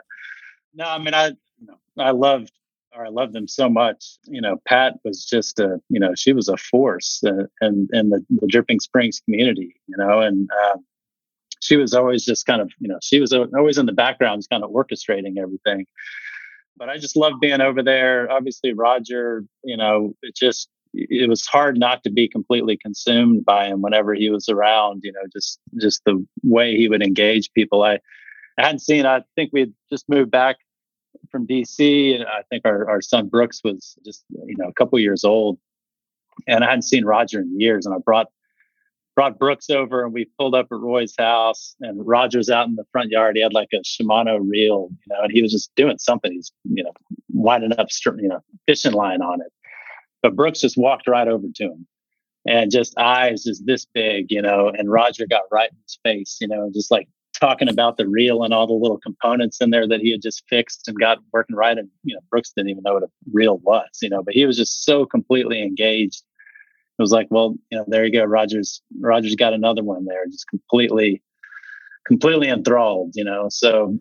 [0.76, 2.52] no, I mean, I, you know, I loved,
[2.96, 4.18] or I loved them so much.
[4.26, 8.10] You know, Pat was just a, you know, she was a force uh, in, in
[8.10, 10.78] the, the Dripping Springs community, you know, and uh,
[11.62, 14.64] she was always just kind of, you know, she was always in the background, kind
[14.64, 15.86] of orchestrating everything.
[16.78, 18.30] But I just loved being over there.
[18.32, 23.68] Obviously, Roger, you know, it just, it was hard not to be completely consumed by
[23.68, 27.84] him whenever he was around, you know, just, just the way he would engage people.
[27.84, 28.00] I,
[28.58, 30.58] I hadn't seen, I think we had just moved back
[31.32, 35.00] from DC and I think our, our son Brooks was just, you know, a couple
[35.00, 35.58] years old
[36.48, 37.86] and I hadn't seen Roger in years.
[37.86, 38.28] And I brought
[39.16, 42.84] brought Brooks over and we pulled up at Roy's house and Roger's out in the
[42.92, 43.36] front yard.
[43.36, 46.34] He had like a Shimano reel, you know, and he was just doing something.
[46.34, 46.92] He's, you know,
[47.30, 49.52] winding up, you know, fishing line on it.
[50.22, 51.88] But Brooks just walked right over to him
[52.46, 56.38] and just eyes just this big, you know, and Roger got right in his face,
[56.42, 57.08] you know, just like
[57.40, 60.44] talking about the reel and all the little components in there that he had just
[60.50, 61.78] fixed and got working right.
[61.78, 64.46] And, you know, Brooks didn't even know what a reel was, you know, but he
[64.46, 66.24] was just so completely engaged
[66.98, 68.24] it was like, well, you know, there you go.
[68.24, 71.22] Rogers, Rogers got another one there, just completely,
[72.08, 73.48] completely enthralled, you know.
[73.50, 74.00] So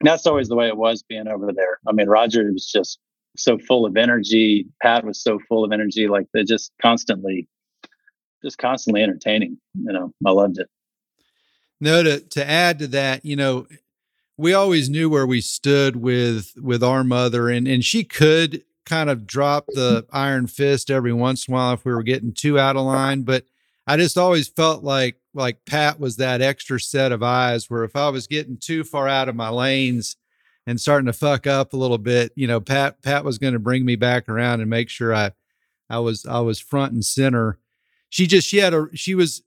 [0.00, 1.78] that's always the way it was being over there.
[1.86, 2.98] I mean, Roger was just
[3.36, 4.66] so full of energy.
[4.82, 6.08] Pat was so full of energy.
[6.08, 7.46] Like they just constantly,
[8.42, 9.58] just constantly entertaining.
[9.74, 10.68] You know, I loved it.
[11.80, 13.66] No, to to add to that, you know,
[14.38, 19.10] we always knew where we stood with with our mother, and and she could kind
[19.10, 22.58] of drop the iron fist every once in a while if we were getting too
[22.58, 23.22] out of line.
[23.22, 23.44] But
[23.86, 27.96] I just always felt like like Pat was that extra set of eyes where if
[27.96, 30.16] I was getting too far out of my lanes
[30.66, 33.58] and starting to fuck up a little bit, you know, Pat Pat was going to
[33.58, 35.32] bring me back around and make sure I
[35.90, 37.58] I was I was front and center.
[38.08, 39.42] She just she had a she was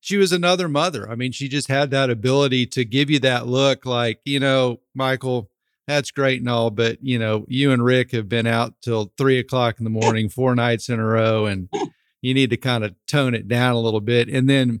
[0.00, 1.10] she was another mother.
[1.10, 4.78] I mean, she just had that ability to give you that look like, you know,
[4.94, 5.50] Michael,
[5.86, 9.38] that's great and all, but you know, you and Rick have been out till three
[9.38, 11.68] o'clock in the morning, four nights in a row, and
[12.22, 14.28] you need to kind of tone it down a little bit.
[14.28, 14.80] And then,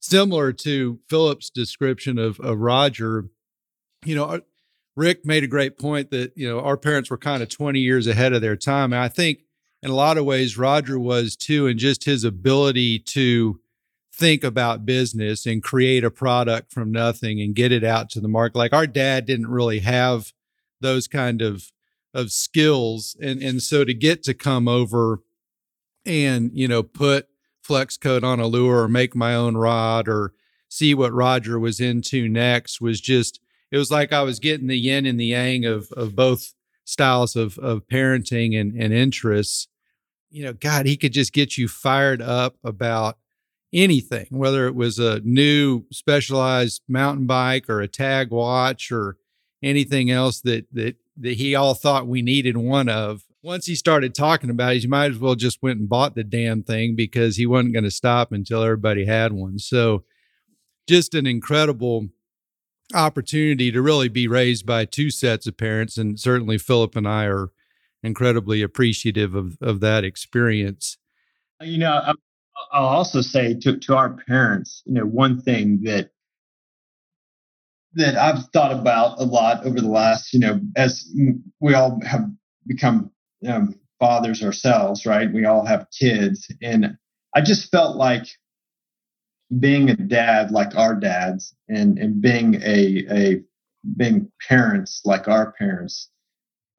[0.00, 3.26] similar to Philip's description of, of Roger,
[4.04, 4.40] you know,
[4.96, 8.06] Rick made a great point that you know our parents were kind of 20 years
[8.06, 8.92] ahead of their time.
[8.92, 9.40] And I think
[9.82, 13.60] in a lot of ways Roger was too, and just his ability to
[14.14, 18.28] think about business and create a product from nothing and get it out to the
[18.28, 18.56] market.
[18.56, 20.32] Like our dad didn't really have
[20.84, 21.72] those kind of
[22.12, 25.20] of skills and and so to get to come over
[26.06, 27.26] and you know put
[27.62, 30.32] flex coat on a lure or make my own rod or
[30.68, 33.40] see what Roger was into next was just
[33.72, 36.52] it was like I was getting the yin and the yang of of both
[36.84, 39.66] styles of of parenting and and interests.
[40.30, 43.18] You know, God, he could just get you fired up about
[43.72, 49.16] anything, whether it was a new specialized mountain bike or a TAG watch or
[49.64, 53.24] anything else that that that he all thought we needed one of.
[53.42, 56.24] Once he started talking about it, you might as well just went and bought the
[56.24, 59.58] damn thing because he wasn't going to stop until everybody had one.
[59.58, 60.04] So
[60.88, 62.08] just an incredible
[62.94, 65.98] opportunity to really be raised by two sets of parents.
[65.98, 67.50] And certainly Philip and I are
[68.02, 70.96] incredibly appreciative of, of that experience.
[71.60, 72.14] You know,
[72.72, 76.10] I'll also say to, to our parents, you know, one thing that
[77.96, 81.08] that I've thought about a lot over the last, you know, as
[81.60, 82.28] we all have
[82.66, 83.10] become
[83.46, 85.32] um, fathers ourselves, right?
[85.32, 86.50] We all have kids.
[86.62, 86.96] And
[87.34, 88.26] I just felt like
[89.58, 93.42] being a dad like our dads and, and being a, a
[93.96, 96.10] being parents like our parents,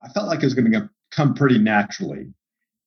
[0.04, 2.34] I felt like it was going to come pretty naturally.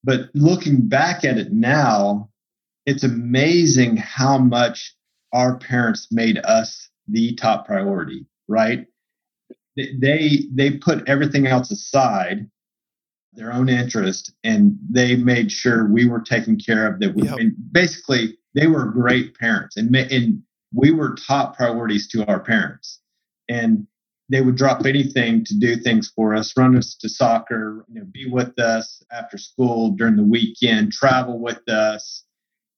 [0.04, 2.30] But looking back at it now,
[2.86, 4.94] it's amazing how much
[5.32, 8.86] our parents made us the top priority, right?
[9.76, 12.50] They they put everything else aside,
[13.32, 17.00] their own interest, and they made sure we were taken care of.
[17.00, 17.38] That we yep.
[17.72, 20.42] basically they were great parents, and and
[20.74, 23.00] we were top priorities to our parents,
[23.48, 23.86] and
[24.30, 28.06] they would drop anything to do things for us, run us to soccer, you know,
[28.12, 32.24] be with us after school during the weekend, travel with us,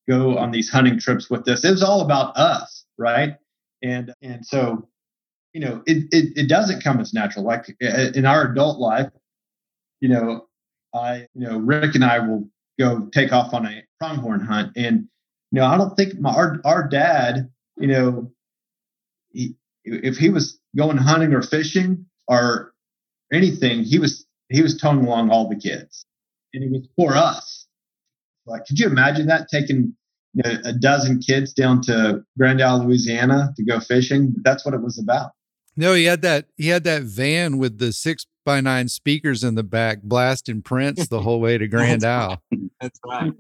[0.08, 1.64] go on these hunting trips with us.
[1.64, 3.36] It was all about us, right?
[3.82, 4.88] And and so
[5.52, 9.10] you know it, it it doesn't come as natural like in our adult life
[10.00, 10.46] you know
[10.94, 15.08] i you know rick and i will go take off on a pronghorn hunt and
[15.50, 18.30] you know i don't think my our, our dad you know
[19.32, 19.54] he,
[19.84, 22.72] if he was going hunting or fishing or
[23.32, 26.04] anything he was he was towing along all the kids.
[26.52, 27.66] And it was for us.
[28.46, 29.94] Like could you imagine that taking
[30.34, 34.34] you know, a dozen kids down to Grand Isle, Louisiana to go fishing.
[34.42, 35.32] That's what it was about.
[35.76, 39.54] No, he had that he had that van with the six by nine speakers in
[39.54, 42.42] the back blasting Prince the whole way to Grand Isle.
[42.80, 43.32] That's right.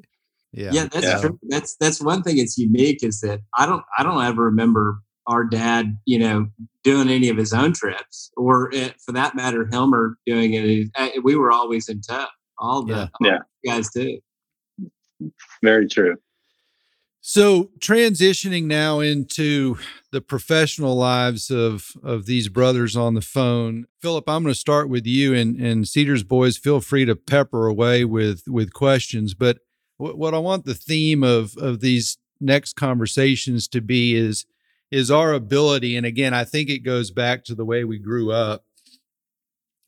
[0.52, 0.70] Yeah.
[0.72, 1.20] Yeah, that's yeah.
[1.20, 1.38] true.
[1.42, 5.44] That's that's one thing that's unique is that I don't I don't ever remember our
[5.44, 6.48] dad, you know,
[6.82, 10.88] doing any of his own trips, or it, for that matter, Hilmer doing it.
[10.96, 12.26] Eh, we were always in tow.
[12.58, 13.06] All the yeah.
[13.20, 13.38] All yeah.
[13.64, 14.18] guys too.
[15.62, 16.16] Very true.
[17.22, 19.78] So transitioning now into
[20.10, 24.88] the professional lives of of these brothers on the phone, Philip, I'm going to start
[24.88, 29.34] with you, and and Seiders boys, feel free to pepper away with with questions.
[29.34, 29.58] But
[29.98, 34.46] what, I want the theme of of these next conversations to be is
[34.90, 38.32] is our ability, and again, I think it goes back to the way we grew
[38.32, 38.64] up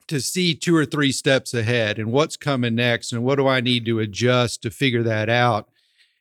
[0.06, 3.60] to see two or three steps ahead and what's coming next and what do I
[3.60, 5.70] need to adjust to figure that out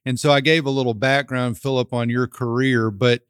[0.06, 3.22] and so I gave a little background, Philip, on your career, but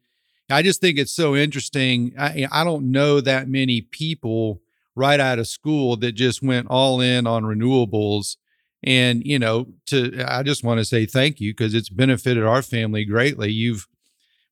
[0.50, 2.12] I just think it's so interesting.
[2.18, 4.60] I, I don't know that many people
[4.94, 8.36] right out of school that just went all in on renewables.
[8.82, 12.62] And, you know, to, I just want to say thank you because it's benefited our
[12.62, 13.50] family greatly.
[13.50, 13.86] You've,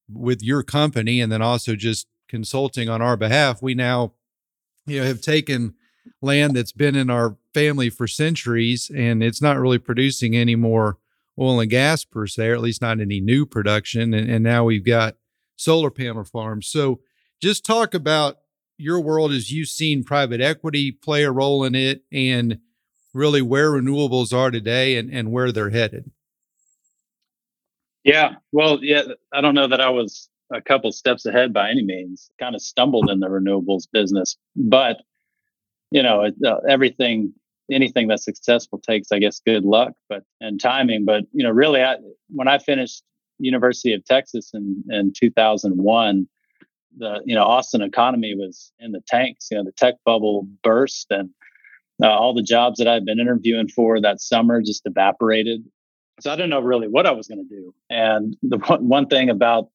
[0.09, 4.13] with your company and then also just consulting on our behalf, we now,
[4.87, 5.75] you know, have taken
[6.23, 10.99] land that's been in our family for centuries and it's not really producing any more
[11.41, 14.13] oil and gas per se, or at least not any new production.
[14.15, 15.17] And, and now we've got
[15.57, 16.69] solar panel farms.
[16.69, 17.01] So
[17.41, 18.37] just talk about
[18.77, 22.59] your world as you've seen private equity play a role in it and
[23.13, 26.11] really where renewables are today and, and where they're headed.
[28.05, 31.85] Yeah, well, yeah, I don't know that I was a couple steps ahead by any
[31.85, 32.31] means.
[32.39, 34.97] Kind of stumbled in the renewables business, but
[35.91, 37.35] you know, it, uh, everything
[37.71, 41.05] anything that's successful takes, I guess, good luck, but and timing.
[41.05, 41.97] But you know, really, I,
[42.29, 43.03] when I finished
[43.39, 46.29] University of Texas in in 2001,
[46.99, 49.49] the you know Austin economy was in the tanks.
[49.51, 51.31] You know, the tech bubble burst, and
[52.03, 55.65] uh, all the jobs that I'd been interviewing for that summer just evaporated.
[56.21, 57.75] So I didn't know really what I was going to do.
[57.89, 59.69] And the one, one thing about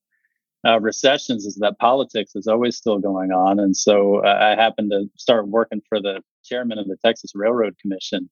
[0.66, 3.60] uh, recessions is that politics is always still going on.
[3.60, 7.78] And so uh, I happened to start working for the chairman of the Texas Railroad
[7.80, 8.30] Commission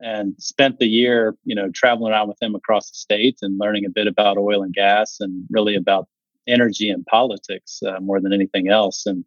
[0.00, 3.84] and spent the year, you know, traveling around with him across the state and learning
[3.84, 6.08] a bit about oil and gas and really about
[6.46, 9.06] energy and politics uh, more than anything else.
[9.06, 9.24] And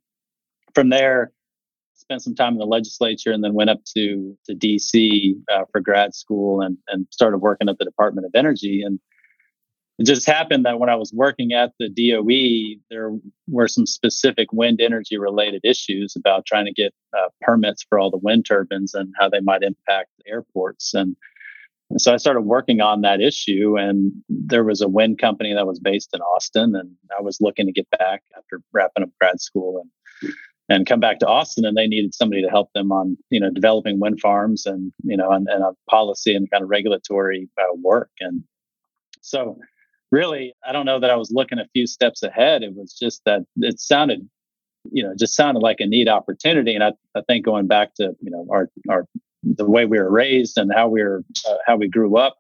[0.74, 1.32] from there,
[1.96, 5.82] spent some time in the legislature and then went up to to DC uh, for
[5.82, 9.00] grad school and and started working at the Department of Energy and
[10.00, 13.12] it just happened that when I was working at the DOE, there
[13.48, 18.12] were some specific wind energy related issues about trying to get uh, permits for all
[18.12, 20.94] the wind turbines and how they might impact airports.
[20.94, 21.16] And,
[21.96, 23.78] so I started working on that issue.
[23.78, 27.66] And there was a wind company that was based in Austin, and I was looking
[27.66, 30.34] to get back after wrapping up grad school and
[30.70, 33.50] and come back to Austin and they needed somebody to help them on, you know,
[33.50, 38.10] developing wind farms and, you know, and, and policy and kind of regulatory uh, work.
[38.20, 38.44] And
[39.22, 39.58] so
[40.12, 42.64] really, I don't know that I was looking a few steps ahead.
[42.64, 44.28] It was just that it sounded,
[44.92, 46.74] you know, just sounded like a neat opportunity.
[46.76, 49.06] And I, I think going back to, you know, our, our,
[49.44, 52.38] the way we were raised and how we were, uh, how we grew up,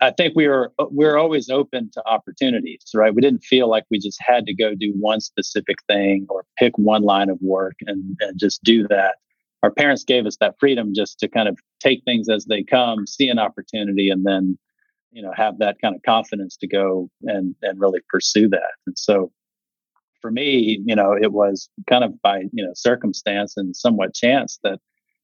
[0.00, 3.14] I think we were we were always open to opportunities, right?
[3.14, 6.78] We didn't feel like we just had to go do one specific thing or pick
[6.78, 9.16] one line of work and, and just do that.
[9.62, 13.06] Our parents gave us that freedom just to kind of take things as they come,
[13.06, 14.58] see an opportunity, and then
[15.12, 18.72] you know have that kind of confidence to go and and really pursue that.
[18.86, 19.32] And so
[20.20, 24.58] for me you know it was kind of by you know circumstance and somewhat chance
[24.62, 24.78] that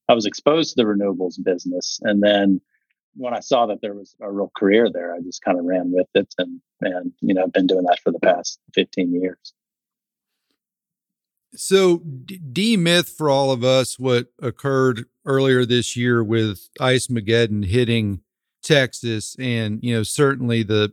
[0.09, 2.01] i was exposed to the renewables business.
[2.03, 2.61] And then
[3.15, 5.93] when i saw that there was a real career there i just kind of ran
[5.93, 9.53] with it and and you know i've been doing that for the past 15 years.
[11.55, 18.21] So demyth for all of us what occurred earlier this year with ice mageddon hitting
[18.67, 20.93] Texas, and you know certainly the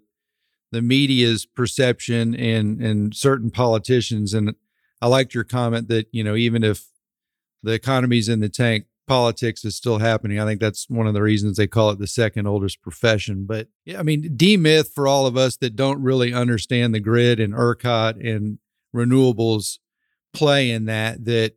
[0.71, 4.34] the media's perception and and certain politicians.
[4.34, 4.55] And
[5.01, 6.86] I liked your comment that you know even if
[7.63, 10.39] the economy's in the tank, politics is still happening.
[10.39, 13.45] I think that's one of the reasons they call it the second oldest profession.
[13.45, 17.39] But yeah, I mean, demyth for all of us that don't really understand the grid
[17.39, 18.59] and ERCOT and
[18.95, 19.80] renewables
[20.34, 21.53] play in that, that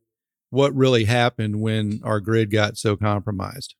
[0.50, 3.74] what really happened when our grid got so compromised.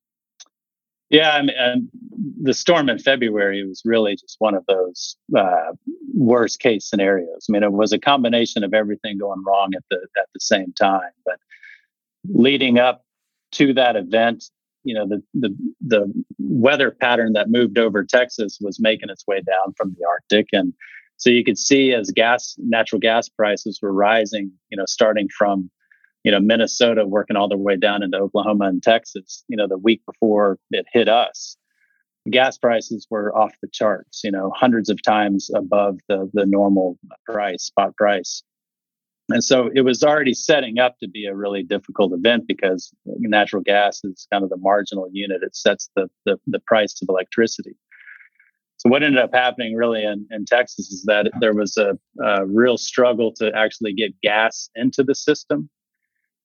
[1.10, 1.88] Yeah, I mean, and
[2.42, 5.72] the storm in February was really just one of those uh,
[6.14, 7.46] worst case scenarios.
[7.48, 10.72] I mean, it was a combination of everything going wrong at the at the same
[10.72, 11.10] time.
[11.24, 11.36] But
[12.28, 13.04] leading up
[13.52, 14.44] to that event,
[14.82, 19.40] you know, the the the weather pattern that moved over Texas was making its way
[19.42, 20.72] down from the Arctic, and
[21.18, 25.70] so you could see as gas natural gas prices were rising, you know, starting from
[26.26, 29.78] you know, Minnesota working all the way down into Oklahoma and Texas, you know, the
[29.78, 31.56] week before it hit us.
[32.28, 36.98] gas prices were off the charts, you know, hundreds of times above the, the normal
[37.26, 38.42] price, spot price.
[39.28, 43.62] And so it was already setting up to be a really difficult event because natural
[43.62, 45.44] gas is kind of the marginal unit.
[45.44, 47.76] It sets the, the, the price of electricity.
[48.78, 52.44] So what ended up happening really in, in Texas is that there was a, a
[52.46, 55.70] real struggle to actually get gas into the system.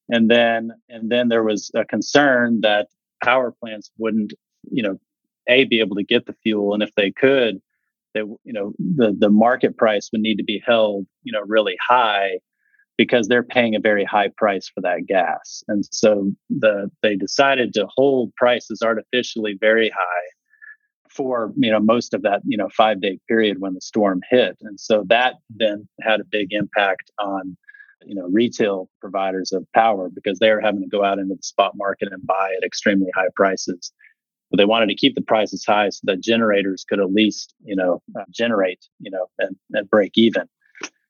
[0.10, 2.88] And then, and then there was a concern that
[3.24, 4.34] power plants wouldn't,
[4.72, 5.00] you know,
[5.48, 7.62] a be able to get the fuel, and if they could,
[8.14, 11.76] that you know the the market price would need to be held, you know, really
[11.88, 12.40] high
[12.98, 15.64] because they're paying a very high price for that gas.
[15.68, 20.28] And so the they decided to hold prices artificially very high
[21.10, 24.58] for you know most of that you know five day period when the storm hit
[24.62, 27.58] and so that then had a big impact on
[28.06, 31.44] you know retail providers of power because they were having to go out into the
[31.44, 33.92] spot market and buy at extremely high prices.
[34.50, 37.76] But they wanted to keep the prices high so that generators could at least you
[37.76, 40.48] know uh, generate you know and, and break even.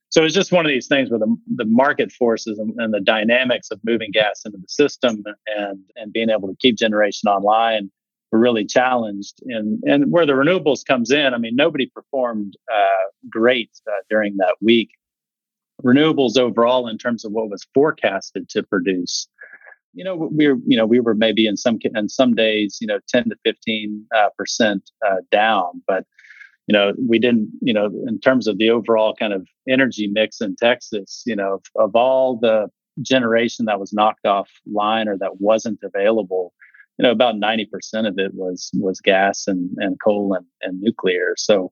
[0.10, 3.00] So it's just one of these things where the, the market forces and, and, the
[3.00, 7.89] dynamics of moving gas into the system and and being able to keep generation online
[8.32, 9.42] were really challenged.
[9.46, 14.38] And and where the renewables comes in i mean nobody performed uh, great uh, during
[14.38, 14.89] that week
[15.84, 19.27] renewables overall in terms of what was forecasted to produce.
[19.93, 22.88] You know we were you know we were maybe in some in some days you
[22.88, 26.05] know 10 to 15 uh, percent uh, down but
[26.67, 30.39] you know we didn't you know in terms of the overall kind of energy mix
[30.39, 32.69] in texas you know of, of all the
[33.01, 36.53] generation that was knocked offline or that wasn't available
[37.01, 41.34] you know about 90% of it was was gas and and coal and, and nuclear.
[41.36, 41.71] So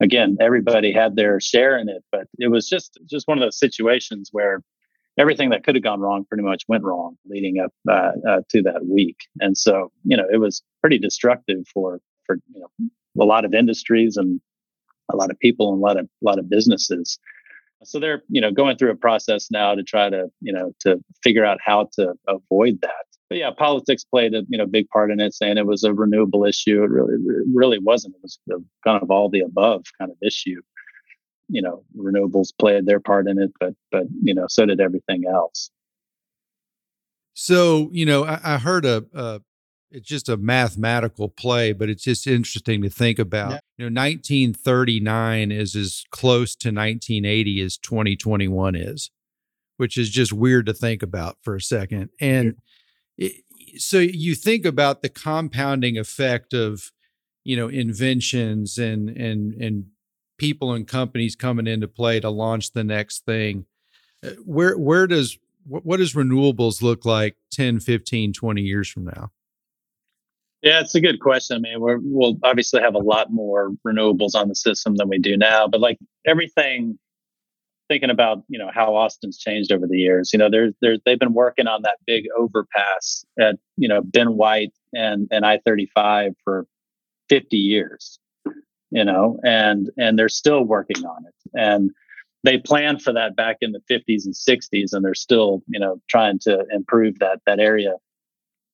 [0.00, 3.58] again everybody had their share in it but it was just just one of those
[3.58, 4.62] situations where
[5.18, 8.62] everything that could have gone wrong pretty much went wrong leading up uh, uh, to
[8.62, 9.16] that week.
[9.40, 12.88] And so you know it was pretty destructive for for you know
[13.20, 14.40] a lot of industries and
[15.12, 17.18] a lot of people and a lot of a lot of businesses.
[17.84, 21.02] So they're you know going through a process now to try to you know to
[21.22, 25.10] figure out how to avoid that but yeah politics played a you know big part
[25.10, 28.38] in it saying it was a renewable issue it really it really wasn't it was
[28.84, 30.60] kind of all the above kind of issue
[31.48, 35.24] you know renewables played their part in it but but you know so did everything
[35.26, 35.70] else
[37.34, 39.40] so you know i, I heard a, a
[39.94, 43.52] it's just a mathematical play, but it's just interesting to think about.
[43.52, 43.58] Yeah.
[43.78, 49.12] You know, 1939 is as close to 1980 as 2021 is,
[49.76, 52.10] which is just weird to think about for a second.
[52.20, 52.56] And
[53.76, 56.90] so you think about the compounding effect of,
[57.44, 59.86] you know, inventions and and and
[60.38, 63.66] people and companies coming into play to launch the next thing.
[64.24, 69.30] Uh, where where does what, does renewables look like 10, 15, 20 years from now?
[70.62, 71.56] Yeah, it's a good question.
[71.56, 75.18] I mean, we will obviously have a lot more renewables on the system than we
[75.18, 76.98] do now, but like everything,
[77.88, 80.30] thinking about you know how Austin's changed over the years.
[80.32, 84.36] You know, there's there's they've been working on that big overpass at you know Ben
[84.36, 86.66] White and and I thirty five for
[87.28, 88.18] fifty years.
[88.90, 91.90] You know, and and they're still working on it, and
[92.44, 96.00] they planned for that back in the 50s and 60s, and they're still you know
[96.08, 97.94] trying to improve that that area.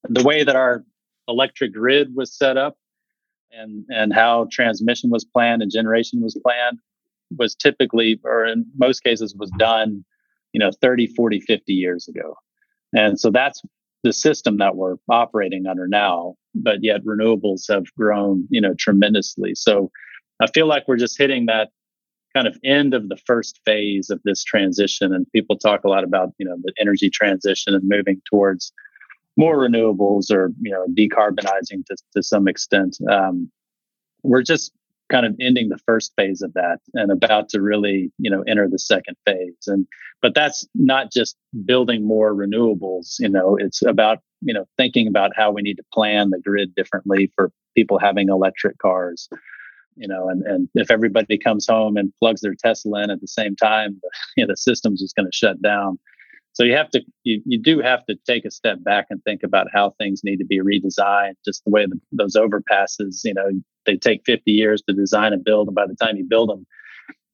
[0.08, 0.84] The way that our
[1.28, 2.76] electric grid was set up
[3.52, 6.78] and and how transmission was planned and generation was planned
[7.36, 10.04] was typically or in most cases was done
[10.52, 12.34] you know 30 40 50 years ago.
[12.92, 13.62] And so that's
[14.02, 19.54] the system that we're operating under now but yet renewables have grown you know tremendously.
[19.54, 19.90] So
[20.40, 21.70] i feel like we're just hitting that
[22.34, 26.04] kind of end of the first phase of this transition and people talk a lot
[26.04, 28.72] about you know the energy transition and moving towards
[29.36, 32.98] more renewables or you know decarbonizing to, to some extent.
[33.10, 33.50] Um,
[34.22, 34.72] we're just
[35.10, 38.68] kind of ending the first phase of that and about to really you know enter
[38.68, 39.66] the second phase.
[39.66, 39.86] And
[40.22, 45.32] but that's not just building more renewables you know it's about you know thinking about
[45.34, 49.28] how we need to plan the grid differently for people having electric cars
[49.96, 53.28] you know and and if everybody comes home and plugs their tesla in at the
[53.28, 54.00] same time
[54.36, 55.98] you know the system's just going to shut down
[56.52, 59.42] so you have to you, you do have to take a step back and think
[59.42, 63.50] about how things need to be redesigned just the way the, those overpasses you know
[63.86, 66.66] they take 50 years to design and build and by the time you build them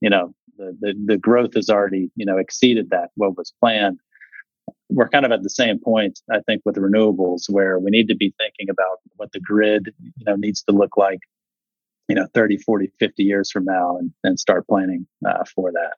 [0.01, 3.99] you know the, the, the growth has already you know exceeded that what was planned.
[4.89, 8.17] We're kind of at the same point i think with renewables where we need to
[8.17, 11.19] be thinking about what the grid you know needs to look like
[12.09, 15.95] you know 30 40 50 years from now and, and start planning uh, for that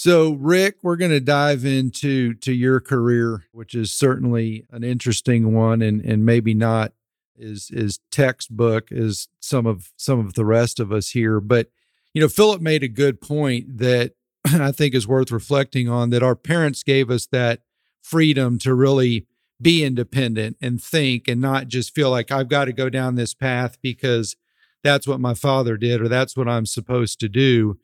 [0.00, 5.52] so, Rick, we're going to dive into to your career, which is certainly an interesting
[5.52, 6.92] one, and and maybe not
[7.36, 11.40] is is textbook as some of some of the rest of us here.
[11.40, 11.72] But
[12.14, 14.12] you know, Philip made a good point that
[14.46, 17.62] I think is worth reflecting on that our parents gave us that
[18.00, 19.26] freedom to really
[19.60, 23.34] be independent and think and not just feel like I've got to go down this
[23.34, 24.36] path because
[24.84, 27.80] that's what my father did or that's what I'm supposed to do.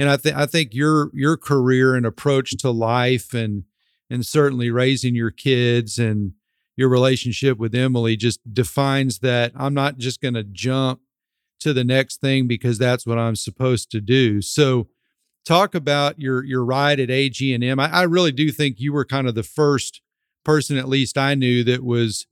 [0.00, 3.64] And I think I think your your career and approach to life and
[4.08, 6.32] and certainly raising your kids and
[6.74, 11.00] your relationship with Emily just defines that I'm not just going to jump
[11.60, 14.40] to the next thing because that's what I'm supposed to do.
[14.40, 14.88] So
[15.44, 17.78] talk about your your ride at AG&M.
[17.78, 20.00] I, I really do think you were kind of the first
[20.46, 22.26] person at least I knew that was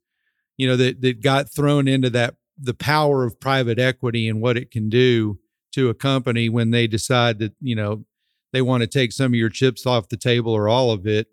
[0.57, 4.57] you know that that got thrown into that the power of private equity and what
[4.57, 5.39] it can do
[5.73, 8.05] to a company when they decide that you know
[8.53, 11.29] they want to take some of your chips off the table or all of it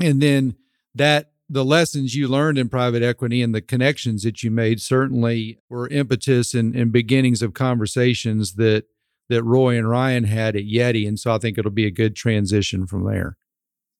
[0.00, 0.54] and then
[0.94, 5.58] that the lessons you learned in private equity and the connections that you made certainly
[5.70, 8.84] were impetus and, and beginnings of conversations that
[9.28, 12.16] that Roy and Ryan had at Yeti, and so I think it'll be a good
[12.16, 13.36] transition from there.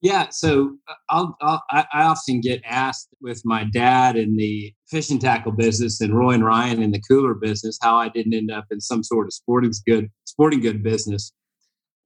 [0.01, 5.19] Yeah, so uh, I'll, I'll, i often get asked with my dad in the fishing
[5.19, 8.67] tackle business and Roy and Ryan in the cooler business how I didn't end up
[8.71, 11.33] in some sort of sporting good sporting good business,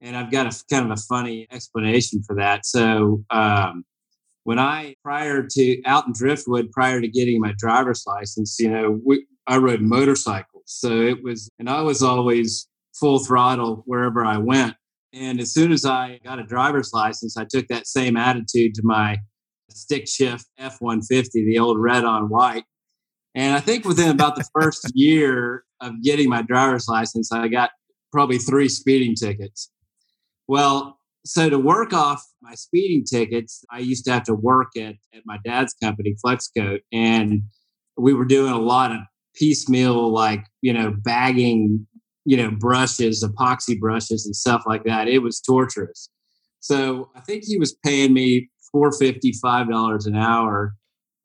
[0.01, 2.65] and I've got a kind of a funny explanation for that.
[2.65, 3.85] So um,
[4.43, 8.99] when I prior to out in Driftwood, prior to getting my driver's license, you know,
[9.05, 12.67] we, I rode motorcycles, so it was, and I was always
[12.99, 14.75] full throttle wherever I went.
[15.13, 18.81] And as soon as I got a driver's license, I took that same attitude to
[18.83, 19.17] my
[19.69, 22.63] stick shift F 150, the old red on white.
[23.35, 27.71] And I think within about the first year of getting my driver's license, I got
[28.11, 29.71] probably three speeding tickets.
[30.47, 34.95] Well, so to work off my speeding tickets, I used to have to work at,
[35.15, 37.43] at my dad's company, Flexcoat, and
[37.97, 38.97] we were doing a lot of
[39.35, 41.87] piecemeal, like, you know, bagging
[42.25, 45.07] you know, brushes, epoxy brushes, and stuff like that.
[45.07, 46.09] It was torturous.
[46.59, 50.73] So I think he was paying me four fifty, five dollars an hour.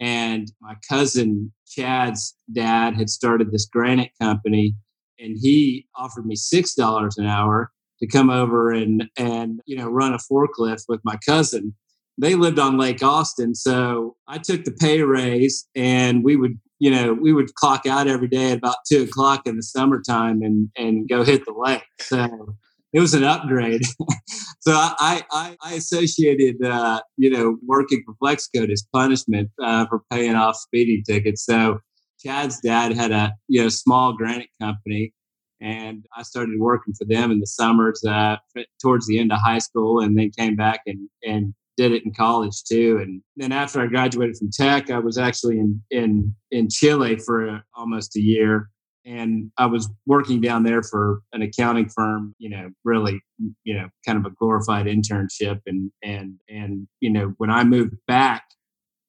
[0.01, 4.75] And my cousin Chad's dad had started this granite company,
[5.19, 9.89] and he offered me six dollars an hour to come over and and you know
[9.89, 11.75] run a forklift with my cousin.
[12.21, 16.91] They lived on Lake Austin, so I took the pay raise, and we would you
[16.91, 20.69] know, we would clock out every day at about two o'clock in the summertime and
[20.77, 21.83] and go hit the lake.
[22.01, 22.57] So
[22.93, 23.83] it was an upgrade.
[24.61, 30.03] so I, I, I associated, uh, you know, working for Flexcoat as punishment uh, for
[30.11, 31.45] paying off speeding tickets.
[31.45, 31.81] So
[32.21, 35.13] Chad's dad had a you know small granite company,
[35.61, 38.37] and I started working for them in the summers uh,
[38.83, 42.13] towards the end of high school, and then came back and and did it in
[42.13, 42.99] college too.
[43.01, 47.63] And then after I graduated from tech, I was actually in in in Chile for
[47.75, 48.69] almost a year,
[49.07, 52.35] and I was working down there for an accounting firm.
[52.39, 53.23] You know, really,
[53.65, 55.61] you know, kind of a glorified internship.
[55.67, 58.45] And and and you know, when I moved back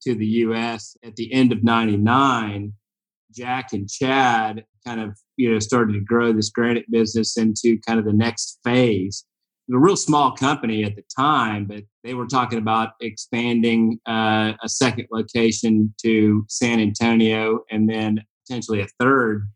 [0.04, 0.96] to the U.S.
[1.04, 2.72] at the end of '99,
[3.36, 8.00] Jack and Chad kind of you know started to grow this granite business into kind
[8.00, 9.26] of the next phase
[9.74, 14.70] a real small company at the time, but they were talking about expanding uh, a
[14.70, 19.48] second location to San Antonio and then potentially a third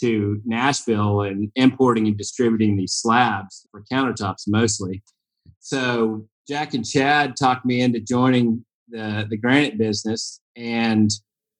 [0.00, 5.02] to Nashville and importing and distributing these slabs for countertops mostly.
[5.58, 11.10] So Jack and Chad talked me into joining the, the granite business and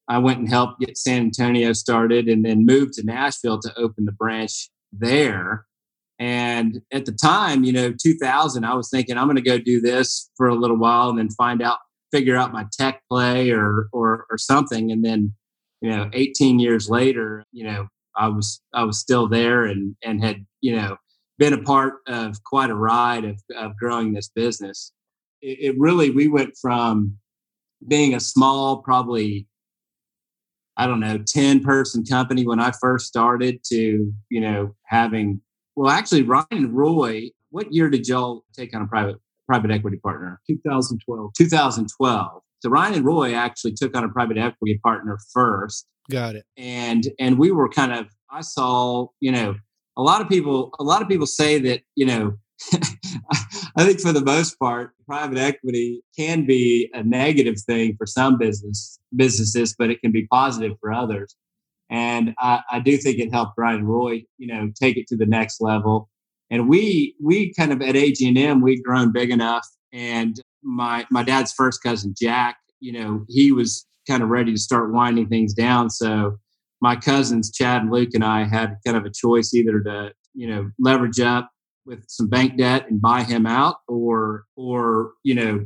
[0.07, 4.05] I went and helped get San Antonio started and then moved to Nashville to open
[4.05, 5.65] the branch there
[6.21, 9.81] and at the time, you know, 2000, I was thinking I'm going to go do
[9.81, 11.79] this for a little while and then find out,
[12.11, 14.91] figure out my tech play or, or, or something.
[14.91, 15.33] And then,
[15.81, 20.23] you know, 18 years later, you know, I was, I was still there and, and
[20.23, 20.95] had, you know,
[21.39, 24.91] been a part of quite a ride of, of growing this business.
[25.41, 27.17] It, it really, we went from
[27.87, 29.47] being a small, probably
[30.77, 35.41] I don't know, 10 person company when I first started to, you know, having
[35.75, 39.17] well, actually, Ryan and Roy, what year did y'all take on a private
[39.47, 40.39] private equity partner?
[40.47, 41.31] 2012.
[41.37, 42.41] 2012.
[42.59, 45.87] So Ryan and Roy actually took on a private equity partner first.
[46.09, 46.45] Got it.
[46.57, 49.55] And and we were kind of I saw, you know,
[49.97, 52.37] a lot of people a lot of people say that, you know,
[53.75, 58.37] I think for the most part, private equity can be a negative thing for some
[58.37, 61.35] business businesses, but it can be positive for others.
[61.91, 65.25] And I, I do think it helped Ryan Roy, you know, take it to the
[65.25, 66.09] next level.
[66.49, 69.67] And we we kind of at AG&M we'd grown big enough.
[69.93, 74.59] And my my dad's first cousin Jack, you know, he was kind of ready to
[74.59, 75.89] start winding things down.
[75.89, 76.37] So
[76.81, 80.47] my cousins, Chad and Luke, and I had kind of a choice either to, you
[80.47, 81.49] know, leverage up
[81.85, 85.65] with some bank debt and buy him out or, or, you know,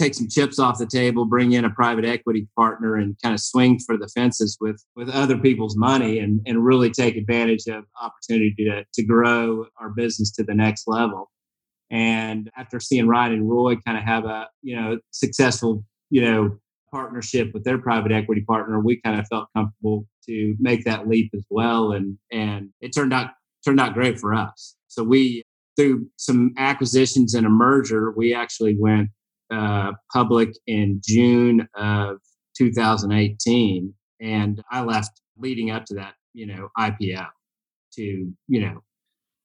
[0.00, 3.40] take some chips off the table, bring in a private equity partner and kind of
[3.40, 7.84] swing for the fences with, with other people's money and, and really take advantage of
[8.00, 11.30] opportunity to, to grow our business to the next level.
[11.90, 16.58] And after seeing Ryan and Roy kind of have a, you know, successful, you know,
[16.90, 21.30] partnership with their private equity partner, we kind of felt comfortable to make that leap
[21.34, 21.92] as well.
[21.92, 23.30] And and it turned out
[23.64, 24.76] turned out great for us.
[24.88, 25.42] So we
[25.76, 29.08] through some acquisitions and a merger, we actually went
[29.50, 32.18] uh, public in June of
[32.56, 37.26] 2018, and I left leading up to that, you know, IPO
[37.94, 38.82] to you know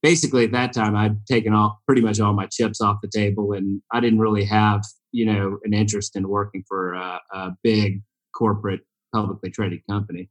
[0.06, 3.54] basically at that time I'd taken all pretty much all my chips off the table
[3.54, 8.04] and I didn't really have, you know, an interest in working for a, a big
[8.38, 8.82] corporate
[9.12, 10.30] publicly traded company.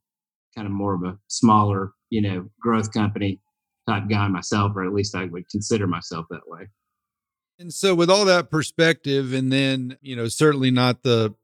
[0.55, 3.41] Kind of more of a smaller, you know, growth company
[3.89, 6.69] type guy myself, or at least I would consider myself that way.
[7.59, 11.35] And so with all that perspective and then, you know, certainly not the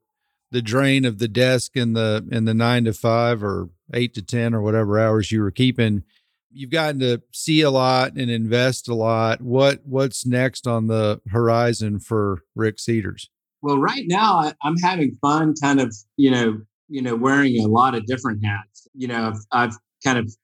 [0.51, 4.21] the drain of the desk and the and the 9 to 5 or 8 to
[4.21, 6.03] 10 or whatever hours you were keeping,
[6.51, 9.41] you've gotten to see a lot and invest a lot.
[9.41, 13.29] What what's next on the horizon for Rick Seiders?
[13.61, 17.95] Well, right now I'm having fun, kind of you know you know wearing a lot
[17.95, 18.87] of different hats.
[18.93, 20.35] You know, I've, I've kind of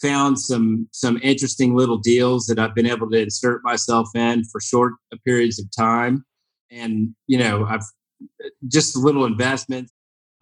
[0.00, 4.60] found some some interesting little deals that I've been able to insert myself in for
[4.60, 4.94] short
[5.24, 6.24] periods of time,
[6.70, 7.84] and you know I've
[8.68, 9.92] just little investments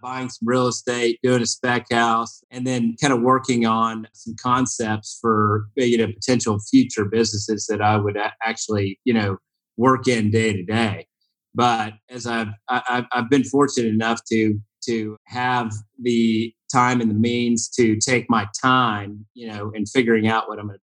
[0.01, 4.35] buying some real estate, doing a spec house, and then kind of working on some
[4.41, 9.39] concepts for you know potential future businesses that I would actually you know
[9.77, 11.07] work in day to day.
[11.55, 17.15] But as I've I've, I've been fortunate enough to to have the time and the
[17.15, 20.79] means to take my time, you know, in figuring out what I'm gonna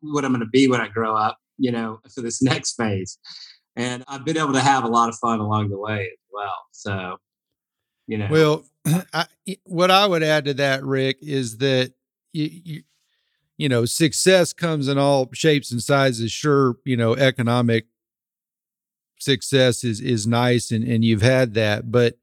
[0.00, 3.18] what I'm gonna be when I grow up, you know, for this next phase.
[3.78, 6.64] And I've been able to have a lot of fun along the way as well.
[6.72, 7.18] So
[8.06, 8.64] you know well
[9.12, 9.26] I,
[9.64, 11.92] what i would add to that rick is that
[12.32, 12.82] you, you
[13.56, 17.86] you know success comes in all shapes and sizes sure you know economic
[19.18, 22.16] success is is nice and and you've had that but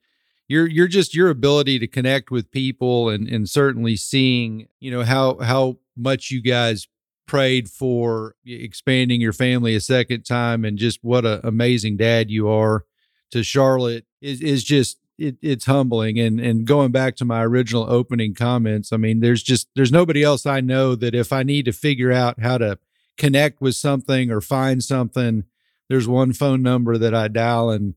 [0.48, 5.38] you're just your ability to connect with people and and certainly seeing you know how
[5.40, 6.88] how much you guys
[7.26, 12.50] prayed for expanding your family a second time and just what an amazing dad you
[12.50, 12.86] are
[13.32, 16.20] to Charlotte is is just it, it's humbling.
[16.20, 20.24] And and going back to my original opening comments i mean there's just there's nobody
[20.24, 22.78] else i know that if i need to figure out how to
[23.18, 25.44] connect with something or find something
[25.90, 27.94] there's one phone number that i dial and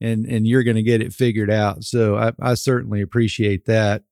[0.00, 1.84] and and you're going to get it figured out.
[1.84, 4.02] So i i certainly appreciate that.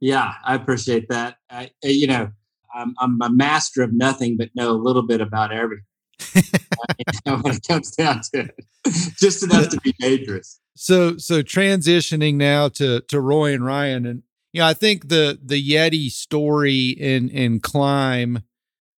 [0.00, 1.36] Yeah i appreciate that.
[1.50, 2.30] I you know
[2.74, 5.84] i'm i'm a master of nothing but know a little bit about everything.
[7.24, 8.64] When it comes down to it.
[9.18, 10.60] Just enough to be dangerous.
[10.76, 14.22] So so transitioning now to to Roy and Ryan, and
[14.52, 18.42] you know, I think the the Yeti story in in climb.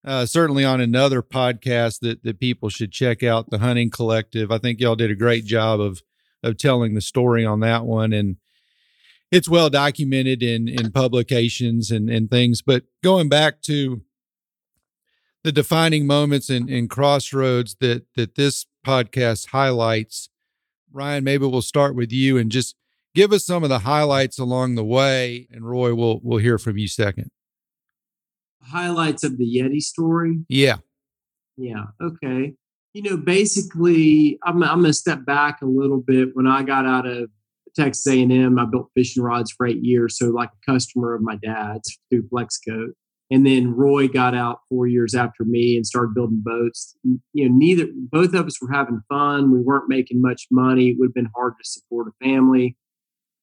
[0.05, 4.51] Uh, certainly on another podcast that that people should check out, the Hunting Collective.
[4.51, 6.01] I think y'all did a great job of
[6.43, 8.35] of telling the story on that one, and
[9.31, 12.61] it's well documented in in publications and and things.
[12.61, 14.01] But going back to
[15.43, 20.29] the defining moments and, and crossroads that that this podcast highlights,
[20.91, 22.75] Ryan, maybe we'll start with you and just
[23.15, 26.77] give us some of the highlights along the way, and Roy, we'll we'll hear from
[26.77, 27.31] you second.
[28.63, 30.39] Highlights of the Yeti story.
[30.49, 30.77] Yeah.
[31.57, 31.85] Yeah.
[32.01, 32.53] Okay.
[32.93, 36.29] You know, basically, I'm I'm gonna step back a little bit.
[36.33, 37.29] When I got out of
[37.75, 41.37] Texas A&M, I built fishing rods for eight years, so like a customer of my
[41.37, 42.91] dad's through Flexcoat.
[43.31, 46.95] And then Roy got out four years after me and started building boats.
[47.33, 49.51] You know, neither both of us were having fun.
[49.51, 50.89] We weren't making much money.
[50.89, 52.77] It would have been hard to support a family.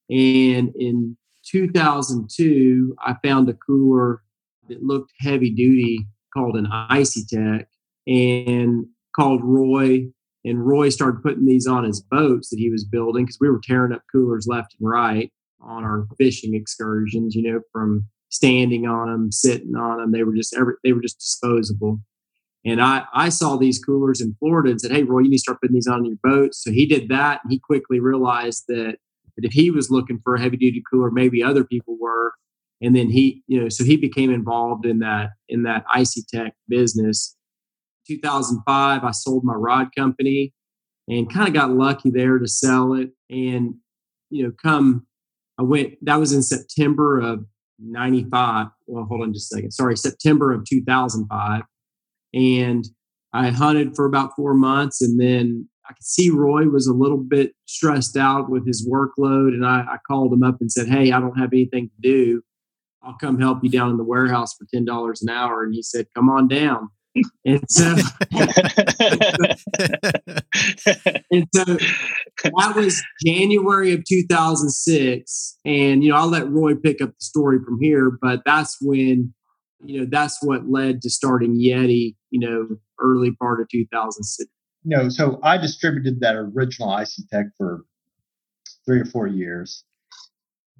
[0.09, 4.23] And in 2002, I found a cooler
[4.71, 7.69] that looked heavy duty called an Icey-Tek
[8.07, 10.07] and called Roy.
[10.45, 13.61] And Roy started putting these on his boats that he was building because we were
[13.63, 19.09] tearing up coolers left and right on our fishing excursions, you know, from standing on
[19.11, 20.13] them, sitting on them.
[20.13, 22.01] They were just every, they were just disposable.
[22.65, 25.43] And I, I saw these coolers in Florida and said, Hey, Roy, you need to
[25.43, 26.55] start putting these on your boat.
[26.55, 27.41] So he did that.
[27.43, 28.97] And he quickly realized that,
[29.37, 32.33] that if he was looking for a heavy duty cooler, maybe other people were.
[32.83, 36.55] And then he, you know, so he became involved in that, in that Icy Tech
[36.69, 37.37] business.
[38.09, 40.55] 2005, I sold my rod company
[41.09, 43.11] and kind of got lucky there to sell it.
[43.29, 43.75] And
[44.31, 45.07] you know, come,
[45.59, 47.45] I went, that was in September of
[47.81, 48.69] 95.
[48.87, 49.73] Well, hold on just a second.
[49.73, 51.63] Sorry, September of 2005.
[52.33, 52.85] And
[53.33, 57.19] I hunted for about four months and then I could see Roy was a little
[57.19, 59.49] bit stressed out with his workload.
[59.49, 62.43] And I, I called him up and said, Hey, I don't have anything to do.
[63.03, 65.63] I'll come help you down in the warehouse for $10 an hour.
[65.65, 66.91] And he said, Come on down.
[67.45, 67.85] And so,
[71.31, 75.57] and so that was January of 2006.
[75.65, 79.35] And, you know, I'll let Roy pick up the story from here, but that's when,
[79.85, 82.69] you know, that's what led to starting Yeti, you know,
[83.01, 84.49] early part of 2006.
[84.85, 87.85] No, so I distributed that original Icey-Tek for
[88.87, 89.85] three or four years.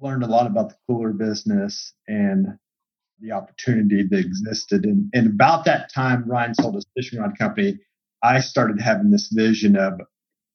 [0.01, 2.47] Learned a lot about the cooler business and
[3.19, 4.83] the opportunity that existed.
[4.83, 7.79] And, and about that time, Ryan sold his fishing rod company.
[8.23, 10.01] I started having this vision of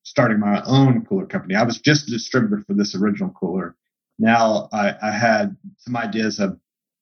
[0.03, 1.55] starting my own cooler company.
[1.55, 3.77] I was just a distributor for this original cooler.
[4.19, 6.59] Now I, I had some ideas of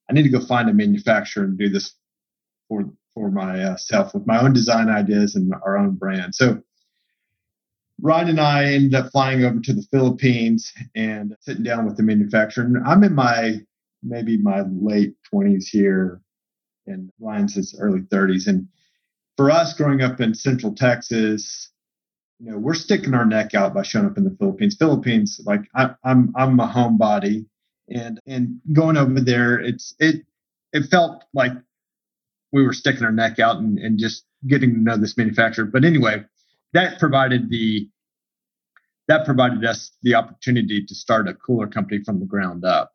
[0.08, 1.94] I need to go find a manufacturer and do this
[2.68, 6.34] for for myself uh, with my own design ideas and our own brand.
[6.34, 6.62] So
[8.00, 12.02] Ryan and I ended up flying over to the Philippines and sitting down with the
[12.02, 12.64] manufacturer.
[12.64, 13.60] And I'm in my
[14.02, 16.20] maybe my late 20s here,
[16.86, 18.46] and Ryan's his early 30s.
[18.46, 18.68] And
[19.36, 21.70] for us growing up in Central Texas,
[22.38, 24.76] you know, we're sticking our neck out by showing up in the Philippines.
[24.78, 27.46] Philippines, like I, I'm, I'm a homebody,
[27.88, 30.26] and and going over there, it's it
[30.72, 31.52] it felt like
[32.52, 35.64] we were sticking our neck out and, and just getting to know this manufacturer.
[35.64, 36.24] But anyway,
[36.74, 37.88] that provided the
[39.08, 42.92] that provided us the opportunity to start a cooler company from the ground up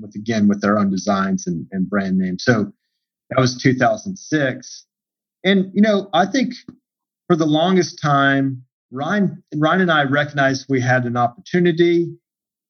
[0.00, 2.44] with again with their own designs and, and brand names.
[2.44, 2.72] So
[3.30, 4.86] that was 2006.
[5.44, 6.54] And you know, I think
[7.26, 12.14] for the longest time, Ryan Ryan and I recognized we had an opportunity.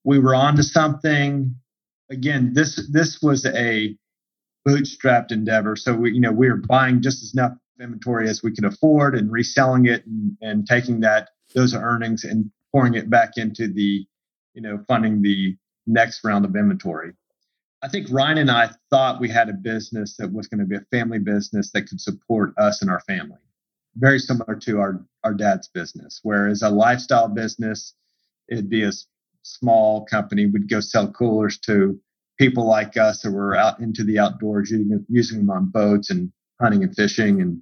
[0.04, 1.54] We were onto something.
[2.10, 3.96] Again, this this was a
[4.66, 5.76] bootstrapped endeavor.
[5.76, 9.30] So we, you know, we were buying just enough inventory as we can afford and
[9.30, 14.06] reselling it and, and taking that those earnings and pouring it back into the,
[14.54, 15.56] you know, funding the
[15.86, 17.12] next round of inventory.
[17.82, 20.76] I think Ryan and I thought we had a business that was going to be
[20.76, 23.38] a family business that could support us and our family.
[23.96, 27.94] Very similar to our, our dad's business, whereas a lifestyle business,
[28.48, 28.92] it'd be a
[29.42, 30.46] small company.
[30.46, 32.00] We'd go sell coolers to
[32.38, 36.32] people like us that were out into the outdoors using, using them on boats and
[36.60, 37.60] hunting and fishing and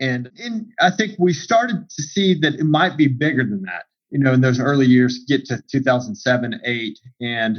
[0.00, 3.84] and and I think we started to see that it might be bigger than that
[4.10, 7.58] you know in those early years get to 2007 8 and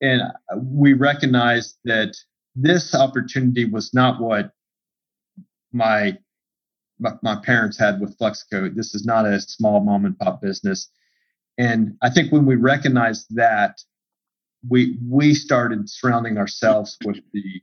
[0.00, 0.22] and
[0.56, 2.16] we recognized that
[2.54, 4.52] this opportunity was not what
[5.72, 6.16] my
[7.00, 8.74] my, parents had with Flexcoat.
[8.74, 10.90] This is not a small mom and pop business.
[11.56, 13.80] And I think when we recognized that,
[14.68, 17.62] we we started surrounding ourselves with the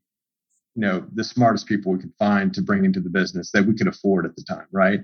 [0.76, 3.74] you know the smartest people we could find to bring into the business that we
[3.74, 5.00] could afford at the time right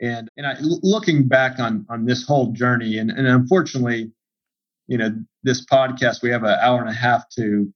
[0.00, 4.10] and and I, looking back on on this whole journey and, and unfortunately
[4.88, 7.72] you know this podcast we have an hour and a half to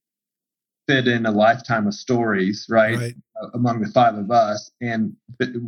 [0.87, 3.15] fit in a lifetime of stories right, right.
[3.55, 5.15] among the five of us and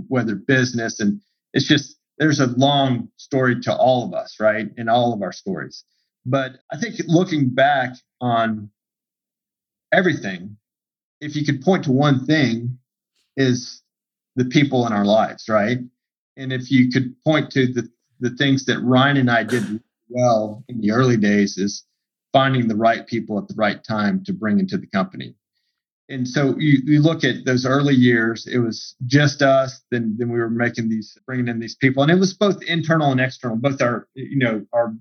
[0.08, 1.20] whether business and
[1.52, 5.32] it's just there's a long story to all of us right in all of our
[5.32, 5.84] stories
[6.24, 8.70] but i think looking back on
[9.92, 10.56] everything
[11.20, 12.78] if you could point to one thing,
[13.36, 13.82] is
[14.34, 15.78] the people in our lives, right?
[16.36, 17.88] And if you could point to the
[18.20, 21.84] the things that Ryan and I did well in the early days is
[22.32, 25.34] finding the right people at the right time to bring into the company.
[26.08, 29.82] And so you, you look at those early years, it was just us.
[29.90, 33.10] Then, then we were making these, bringing in these people, and it was both internal
[33.10, 33.56] and external.
[33.56, 34.94] Both our, you know, our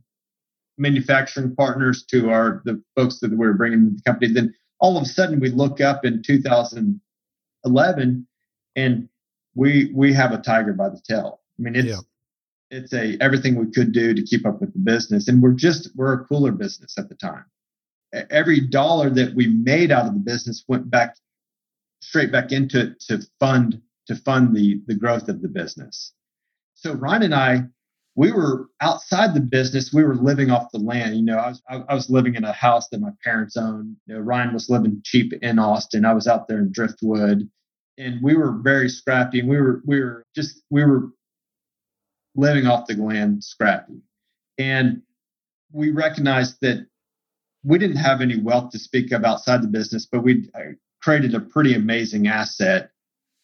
[0.78, 4.34] manufacturing partners to our the folks that we were bringing into the company.
[4.34, 8.28] Then all of a sudden we look up in 2011
[8.76, 9.10] and
[9.56, 11.40] we we have a tiger by the tail.
[11.58, 12.00] I mean, it's yeah.
[12.70, 15.90] it's a everything we could do to keep up with the business, and we're just
[15.96, 17.46] we're a cooler business at the time.
[18.30, 21.16] Every dollar that we made out of the business went back
[22.02, 26.14] straight back into to fund to fund the the growth of the business.
[26.76, 27.64] So Ryan and I
[28.16, 29.92] we were outside the business.
[29.94, 31.18] We were living off the land.
[31.18, 33.98] You know, I was I, I, was living in a house that my parents owned.
[34.08, 36.06] You know, Ryan was living cheap in Austin.
[36.06, 37.50] I was out there in Driftwood,
[37.98, 39.42] and we were very scrappy.
[39.42, 41.10] And we were we were just we were
[42.36, 44.02] living off the land, scrappy,
[44.58, 45.02] and
[45.74, 46.88] we recognized that
[47.66, 51.36] we didn't have any wealth to speak of outside the business, but we uh, created
[51.36, 52.92] a pretty amazing asset.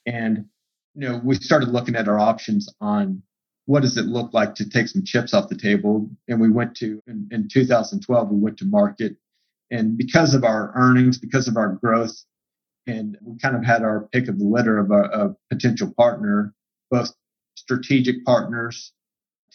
[0.06, 0.46] And
[0.96, 3.22] you know, we started looking at our options on
[3.66, 6.10] what does it look like to take some chips off the table?
[6.28, 9.16] And we went to, in, in 2012, we went to market.
[9.70, 12.16] And because of our earnings, because of our growth,
[12.88, 16.54] and we kind of had our pick of the litter of a, a potential partner,
[16.90, 17.12] both
[17.56, 18.92] strategic partners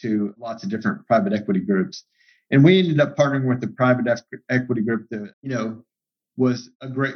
[0.01, 2.05] to lots of different private equity groups.
[2.49, 5.83] And we ended up partnering with the private equity group that, you know,
[6.37, 7.15] was a great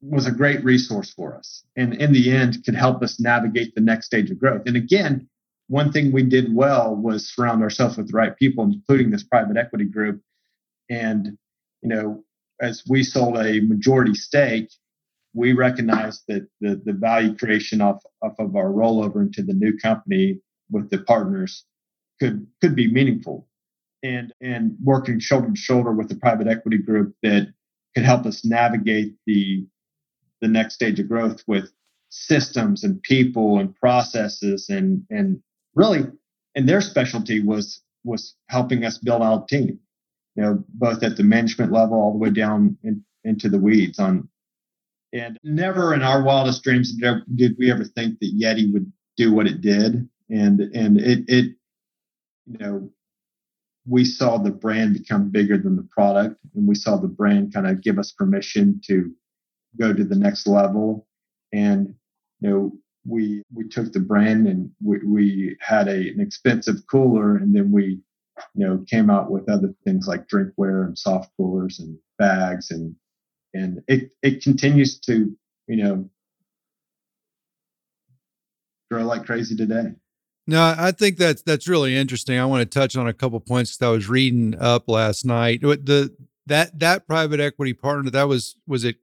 [0.00, 3.80] was a great resource for us and in the end could help us navigate the
[3.80, 4.62] next stage of growth.
[4.64, 5.28] And again,
[5.68, 9.56] one thing we did well was surround ourselves with the right people, including this private
[9.56, 10.20] equity group.
[10.90, 11.38] And,
[11.82, 12.24] you know,
[12.60, 14.70] as we sold a majority stake,
[15.34, 19.76] we recognized that the, the value creation off, off of our rollover into the new
[19.76, 20.40] company
[20.70, 21.64] with the partners
[22.18, 23.46] could could be meaningful.
[24.02, 27.52] And and working shoulder to shoulder with the private equity group that
[27.94, 29.66] could help us navigate the
[30.40, 31.70] the next stage of growth with
[32.10, 35.42] systems and people and processes and and
[35.74, 36.04] really
[36.54, 39.78] and their specialty was was helping us build our team
[40.36, 43.98] you know both at the management level all the way down in, into the weeds
[43.98, 44.28] on
[45.12, 46.94] and never in our wildest dreams
[47.34, 50.08] did we ever think that yeti would do what it did.
[50.30, 51.54] And and it it
[52.46, 52.90] you know
[53.86, 57.66] we saw the brand become bigger than the product and we saw the brand kind
[57.66, 59.10] of give us permission to
[59.80, 61.06] go to the next level.
[61.52, 61.94] And
[62.40, 62.72] you know
[63.08, 67.72] we we took the brand and we, we had a, an expensive cooler and then
[67.72, 68.00] we
[68.54, 72.94] you know came out with other things like drinkware and soft coolers and bags and
[73.54, 75.34] and it it continues to
[75.66, 76.08] you know
[78.90, 79.92] grow like crazy today
[80.50, 82.38] no, I think that's that's really interesting.
[82.38, 85.60] I want to touch on a couple points because I was reading up last night.
[85.60, 88.96] The that that private equity partner that was was it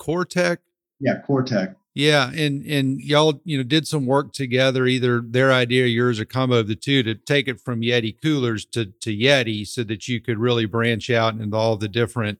[0.00, 0.58] Cortec?
[1.00, 1.74] Yeah, Cortec.
[1.94, 6.24] Yeah, and and y'all you know did some work together, either their idea, yours, or
[6.24, 10.08] combo of the two, to take it from Yeti coolers to to Yeti, so that
[10.08, 12.38] you could really branch out into all the different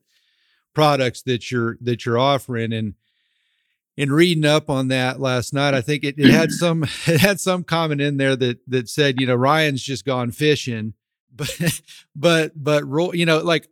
[0.73, 2.73] products that you're that you're offering.
[2.73, 2.95] And
[3.97, 7.39] in reading up on that last night, I think it, it had some it had
[7.39, 10.95] some comment in there that that said, you know, Ryan's just gone fishing,
[11.37, 11.83] but
[12.17, 13.69] but but you know, like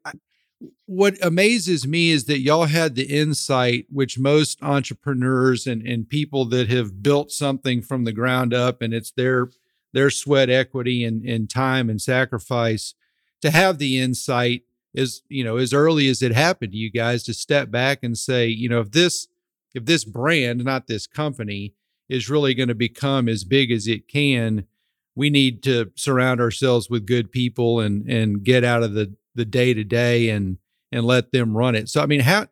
[0.87, 6.45] what amazes me is that y'all had the insight which most entrepreneurs and and people
[6.45, 9.51] that have built something from the ground up and it's their
[9.93, 12.95] their sweat equity and, and time and sacrifice
[13.41, 17.23] to have the insight is you know as early as it happened to you guys
[17.23, 19.29] to step back and say you know if this
[19.75, 21.75] if this brand, not this company,
[22.09, 24.67] is really going to become as big as it can,
[25.15, 29.45] we need to surround ourselves with good people and and get out of the the
[29.45, 30.59] day to day and
[30.93, 31.89] and let them run it.
[31.89, 32.47] So I mean, how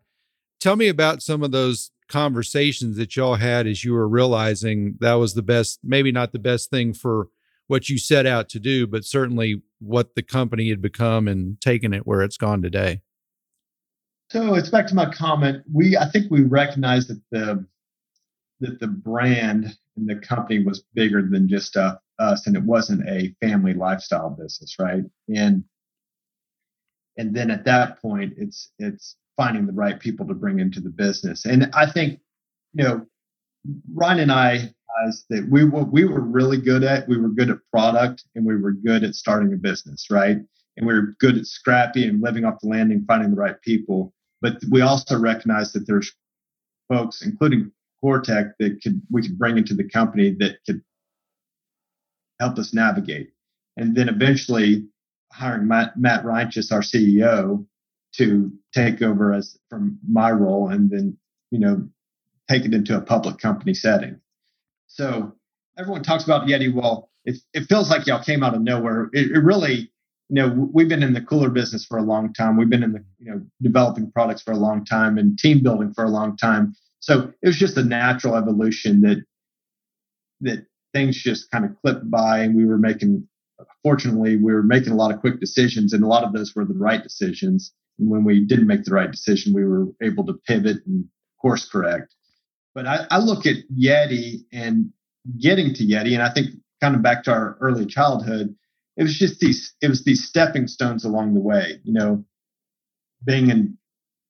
[0.61, 5.15] tell me about some of those conversations that y'all had as you were realizing that
[5.15, 7.29] was the best, maybe not the best thing for
[7.67, 11.93] what you set out to do, but certainly what the company had become and taken
[11.93, 13.03] it where it's gone today.
[14.31, 15.63] So it's back to my comment.
[15.73, 17.67] We I think we recognized that the
[18.61, 23.09] that the brand and the company was bigger than just uh, us, and it wasn't
[23.09, 25.05] a family lifestyle business, right?
[25.35, 25.65] And
[27.19, 30.89] and then at that point, it's it's finding the right people to bring into the
[30.89, 31.45] business.
[31.45, 32.21] And I think,
[32.73, 33.07] you know,
[33.93, 34.75] Ryan and I
[35.31, 38.57] that we were we were really good at we were good at product and we
[38.57, 40.39] were good at starting a business, right?
[40.77, 43.61] And we were good at scrappy and living off the land and finding the right
[43.63, 44.13] people.
[44.41, 46.13] But we also recognize that there's
[46.89, 50.83] folks, including Cortec, that could we could bring into the company that could
[52.41, 53.31] help us navigate.
[53.77, 54.87] And then eventually
[55.39, 57.65] hiring Matt, Matt our CEO,
[58.15, 61.17] to take over as from my role and then,
[61.51, 61.89] you know,
[62.49, 64.21] take it into a public company setting.
[64.89, 65.33] So
[65.79, 66.73] everyone talks about Yeti.
[66.73, 69.11] Well, it, it feels like y'all came out of nowhere.
[69.13, 69.91] It, it really
[70.29, 72.93] you know we've been in the cooler business for a long time we've been in
[72.93, 76.37] the you know developing products for a long time and team building for a long
[76.37, 79.25] time so it was just a natural evolution that
[80.41, 83.27] that things just kind of clipped by and we were making
[83.83, 86.65] fortunately we were making a lot of quick decisions and a lot of those were
[86.65, 87.73] the right decisions.
[87.99, 91.05] And when we didn't make the right decision we were able to pivot and
[91.41, 92.15] course correct.
[92.75, 94.91] But i, I look at yeti and
[95.41, 96.51] getting to yeti and i think
[96.81, 98.55] kind of back to our early childhood
[98.97, 102.25] it was just these it was these stepping stones along the way you know.
[103.25, 103.77] Being in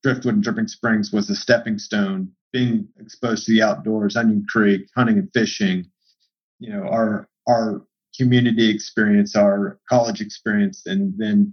[0.02, 2.32] driftwood and dripping springs was a stepping stone.
[2.54, 5.90] Being exposed to the outdoors onion creek hunting and fishing
[6.58, 7.82] you know our our
[8.16, 11.52] community experience our college experience and then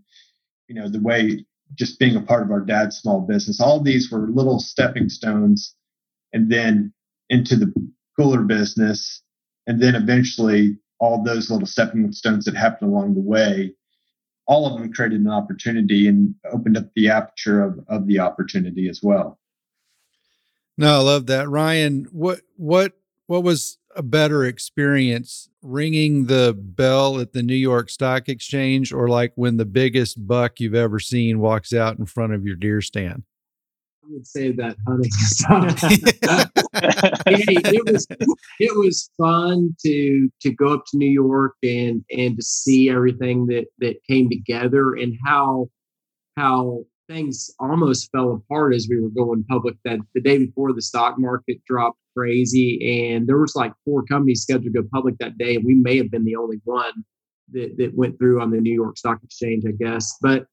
[0.68, 1.46] you know the way
[1.76, 5.76] just being a part of our dad's small business all these were little stepping stones
[6.34, 6.94] and then
[7.30, 7.72] into the
[8.18, 9.22] cooler business
[9.68, 13.74] and then eventually all those little stepping stones that happened along the way,
[14.48, 18.88] all of them created an opportunity and opened up the aperture of, of the opportunity
[18.88, 19.40] as well.
[20.78, 21.50] No, I love that.
[21.50, 22.94] Ryan, what what
[23.28, 29.08] what was a better experience ringing the bell at the New York Stock Exchange or
[29.08, 32.82] like when the biggest buck you've ever seen walks out in front of your deer
[32.82, 33.24] stand?
[34.04, 35.80] I would say that hunting stuff.
[37.26, 38.08] it was
[38.60, 43.48] it was fun to to go up to New York and and to see everything
[43.48, 45.70] that that came together and how
[46.38, 50.82] how things almost fell apart as we were going public that the day before the
[50.82, 55.38] stock market dropped crazy and there was like four companies scheduled to go public that
[55.38, 57.04] day and we may have been the only one
[57.52, 60.46] that, that went through on the new york stock exchange i guess but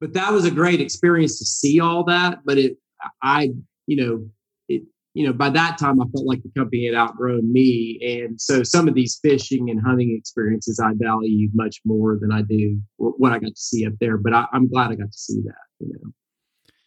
[0.00, 2.76] but that was a great experience to see all that but it
[3.22, 3.50] i
[3.86, 4.28] you know
[4.68, 4.82] it
[5.14, 8.62] you know by that time i felt like the company had outgrown me and so
[8.62, 13.32] some of these fishing and hunting experiences i value much more than i do what
[13.32, 15.54] i got to see up there but I, i'm glad i got to see that
[15.80, 16.12] you know.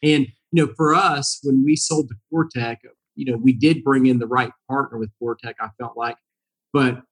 [0.04, 2.78] And you know, for us, when we sold to Cortec,
[3.22, 5.54] you know, we did bring in the right partner with Cortec.
[5.62, 6.18] I felt like,
[6.74, 7.04] but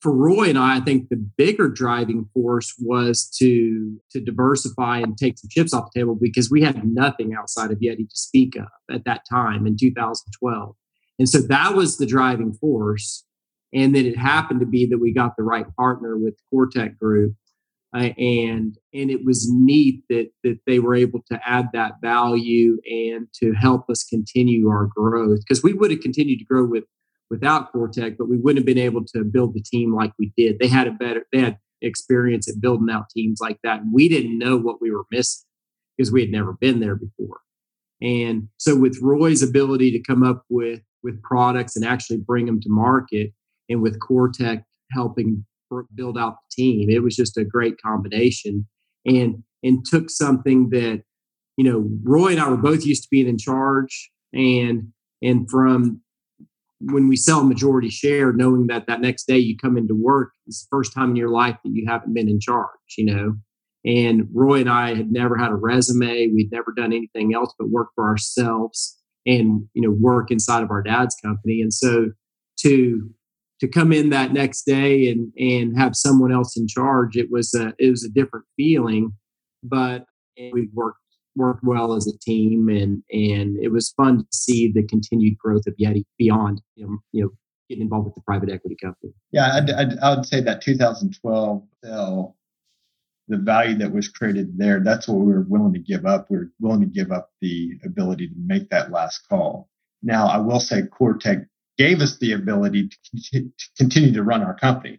[0.00, 5.18] for Roy and I, I think the bigger driving force was to to diversify and
[5.18, 8.54] take some chips off the table because we had nothing outside of Yeti to speak
[8.54, 10.76] of at that time in 2012,
[11.18, 13.24] and so that was the driving force.
[13.74, 17.34] And then it happened to be that we got the right partner with Cortec Group
[17.96, 22.78] uh, and and it was neat that that they were able to add that value
[22.84, 26.84] and to help us continue our growth because we would have continued to grow with
[27.30, 30.58] without Cortec, but we wouldn't have been able to build the team like we did.
[30.58, 33.80] They had a better they had experience at building out teams like that.
[33.80, 35.46] And we didn't know what we were missing
[35.96, 37.40] because we had never been there before.
[38.00, 42.60] And so with Roy's ability to come up with with products and actually bring them
[42.60, 43.32] to market
[43.68, 45.44] and with Cortec helping
[45.94, 46.24] build mm-hmm.
[46.24, 46.90] out the team.
[46.90, 48.66] It was just a great combination,
[49.04, 51.02] and and took something that
[51.56, 54.92] you know Roy and I were both used to being in charge, and
[55.22, 56.00] and from
[56.80, 60.60] when we sell majority share, knowing that that next day you come into work is
[60.60, 63.34] the first time in your life that you haven't been in charge, you know.
[63.84, 66.28] And Roy and I had never had a resume.
[66.28, 68.96] We'd never done anything else but work for ourselves
[69.26, 71.60] and you know work inside of our dad's company.
[71.60, 72.10] And so
[72.60, 73.10] to
[73.60, 77.54] to come in that next day and and have someone else in charge it was
[77.54, 79.12] a it was a different feeling
[79.62, 80.04] but
[80.52, 80.98] we worked
[81.36, 85.66] worked well as a team and and it was fun to see the continued growth
[85.66, 87.30] of yeti beyond you know, you know
[87.68, 89.12] getting involved with the private equity company.
[89.30, 92.36] Yeah I'd, I'd, I would say that 2012 sale
[93.28, 96.30] the value that was created there that's what we were willing to give up.
[96.30, 99.68] We were willing to give up the ability to make that last call.
[100.02, 101.46] Now i will say cortec
[101.78, 102.90] gave us the ability
[103.32, 104.98] to continue to run our company.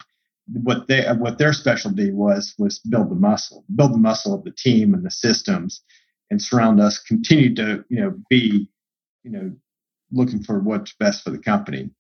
[0.52, 4.52] What they what their specialty was was build the muscle, build the muscle of the
[4.52, 5.84] team and the systems,
[6.32, 6.98] and surround us.
[6.98, 8.68] Continue to you know be
[9.24, 9.52] you know
[10.12, 11.92] looking for what's best for the company.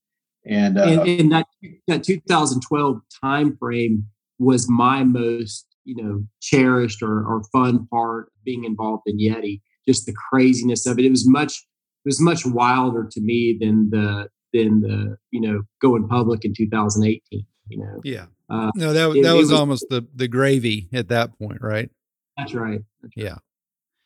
[0.47, 1.47] And, uh, and, and that
[1.87, 4.05] that 2012 time frame
[4.39, 9.61] was my most you know cherished or, or fun part being involved in Yeti.
[9.87, 11.05] Just the craziness of it.
[11.05, 15.61] It was much it was much wilder to me than the than the you know
[15.81, 18.01] going public in 2018 you know?
[18.03, 18.25] Yeah.
[18.49, 21.89] Uh, no that, it, that was, was, almost the the gravy at that point right?
[22.37, 23.25] That's right, that's right.
[23.25, 23.35] yeah.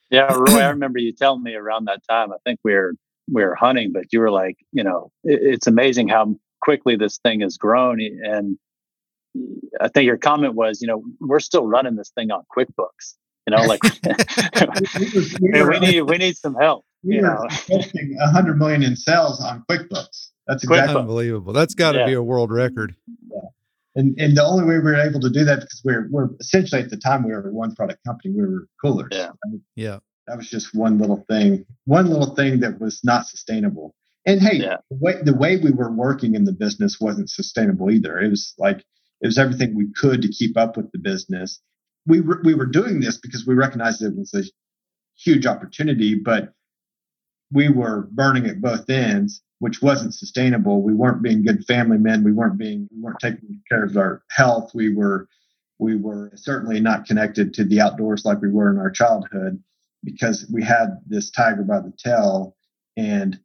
[0.09, 2.93] Yeah roy i remember you telling me around that time i think we are
[3.31, 7.17] we were hunting but you were like you know it, it's amazing how quickly this
[7.19, 8.57] thing has grown and
[9.81, 13.15] i think your comment was you know we're still running this thing on quickbooks
[13.47, 13.81] you know like
[15.41, 17.47] we need we need some help we you were know.
[17.67, 21.53] posting 100 million in sales on quickbooks that's exactly unbelievable.
[21.53, 22.05] That's got to yeah.
[22.05, 22.95] be a world record.
[23.31, 23.39] Yeah.
[23.95, 26.81] And and the only way we were able to do that because we're we're essentially
[26.81, 28.33] at the time we were a one product company.
[28.33, 29.09] We were coolers.
[29.11, 29.31] Yeah.
[29.75, 29.99] yeah.
[30.27, 31.65] That was just one little thing.
[31.85, 33.93] One little thing that was not sustainable.
[34.25, 34.77] And hey, yeah.
[34.89, 38.19] the, way, the way we were working in the business wasn't sustainable either.
[38.19, 38.77] It was like
[39.21, 41.59] it was everything we could to keep up with the business.
[42.05, 44.43] We were we were doing this because we recognized it was a
[45.17, 46.53] huge opportunity, but
[47.53, 50.83] we were burning at both ends which wasn't sustainable.
[50.83, 52.21] We weren't being good family men.
[52.21, 54.71] We weren't being we weren't taking care of our health.
[54.73, 55.29] We were
[55.79, 59.63] we were certainly not connected to the outdoors like we were in our childhood
[60.03, 62.57] because we had this tiger by the tail
[62.97, 63.39] and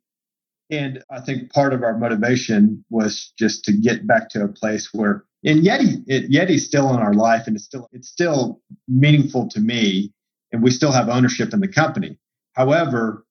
[0.70, 4.92] and I think part of our motivation was just to get back to a place
[4.92, 9.48] where and Yeti it, Yeti's still in our life and it's still it's still meaningful
[9.50, 10.12] to me
[10.50, 12.18] and we still have ownership in the company.
[12.54, 13.24] However,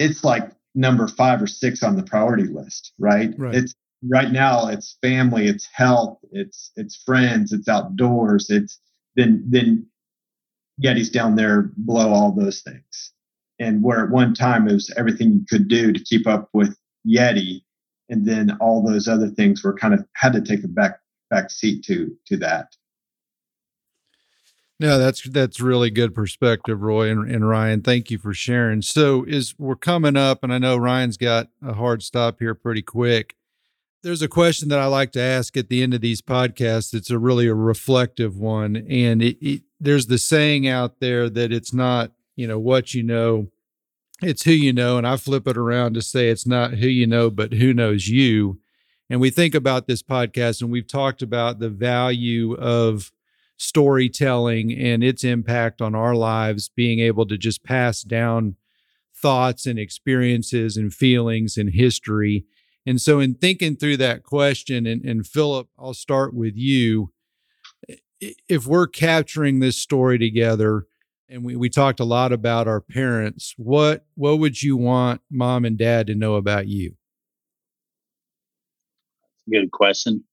[0.00, 3.32] it's like number five or six on the priority list, right?
[3.38, 3.54] right.
[3.54, 3.74] It's
[4.08, 8.80] right now it's family, it's health, it's it's friends, it's outdoors, it's
[9.14, 9.86] then then
[10.82, 13.12] Yeti's down there below all those things.
[13.58, 16.74] And where at one time it was everything you could do to keep up with
[17.06, 17.60] Yeti,
[18.08, 20.98] and then all those other things were kind of had to take a back
[21.28, 22.74] back seat to to that.
[24.80, 27.82] No, that's that's really good perspective, Roy and, and Ryan.
[27.82, 28.80] Thank you for sharing.
[28.80, 32.80] So, is we're coming up, and I know Ryan's got a hard stop here pretty
[32.80, 33.36] quick.
[34.02, 36.94] There's a question that I like to ask at the end of these podcasts.
[36.94, 41.52] It's a really a reflective one, and it, it, there's the saying out there that
[41.52, 43.48] it's not you know what you know,
[44.22, 47.06] it's who you know, and I flip it around to say it's not who you
[47.06, 48.58] know, but who knows you.
[49.10, 53.12] And we think about this podcast, and we've talked about the value of
[53.60, 58.56] storytelling and its impact on our lives, being able to just pass down
[59.14, 62.46] thoughts and experiences and feelings and history.
[62.86, 67.12] And so, in thinking through that question, and, and Philip, I'll start with you.
[68.48, 70.86] If we're capturing this story together,
[71.28, 75.66] and we, we talked a lot about our parents, what what would you want mom
[75.66, 76.96] and dad to know about you?
[79.50, 80.24] Good question.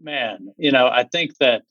[0.00, 1.62] Man, you know, I think that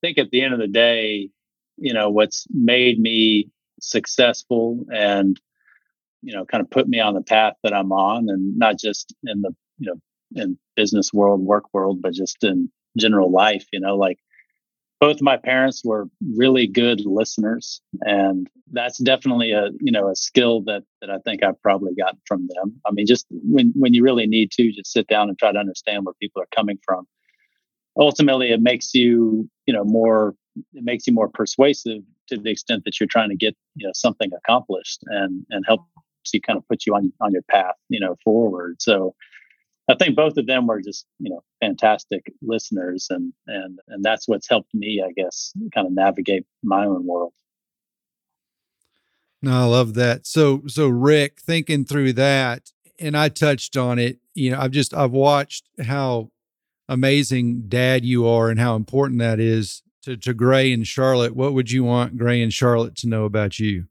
[0.00, 1.30] think at the end of the day,
[1.76, 3.50] you know, what's made me
[3.80, 5.40] successful and,
[6.22, 9.14] you know, kind of put me on the path that I'm on and not just
[9.24, 13.80] in the, you know, in business world, work world, but just in general life, you
[13.80, 14.18] know, like
[15.00, 20.62] both my parents were really good listeners and that's definitely a you know a skill
[20.62, 22.80] that that i think i've probably gotten from them.
[22.84, 25.58] I mean just when when you really need to just sit down and try to
[25.58, 27.06] understand where people are coming from
[27.98, 30.34] ultimately it makes you you know more
[30.72, 33.92] it makes you more persuasive to the extent that you're trying to get you know
[33.94, 35.84] something accomplished and and helps
[36.32, 38.76] you kind of put you on on your path you know forward.
[38.80, 39.14] So
[39.90, 44.28] i think both of them were just you know fantastic listeners and and and that's
[44.28, 47.32] what's helped me i guess kind of navigate my own world.
[49.42, 50.26] No i love that.
[50.26, 54.92] So so rick thinking through that and i touched on it you know i've just
[54.92, 56.30] i've watched how
[56.88, 61.36] amazing dad you are and how important that is to, to Gray and Charlotte.
[61.36, 63.86] What would you want Gray and Charlotte to know about you?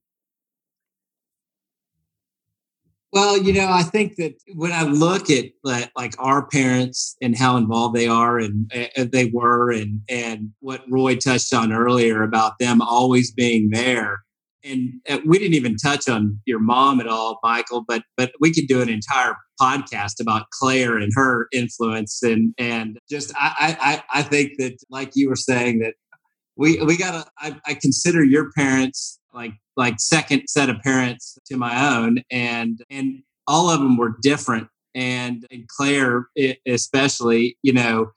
[3.13, 7.55] Well, you know, I think that when I look at like our parents and how
[7.55, 12.59] involved they are and uh, they were, and and what Roy touched on earlier about
[12.59, 14.23] them always being there,
[14.67, 18.67] and we didn't even touch on your mom at all, Michael, but but we could
[18.67, 24.23] do an entire podcast about Claire and her influence and and just I I I
[24.23, 25.95] think that like you were saying that
[26.55, 31.57] we we gotta I, I consider your parents like like second set of parents to
[31.57, 36.27] my own and and all of them were different and, and Claire
[36.67, 38.11] especially you know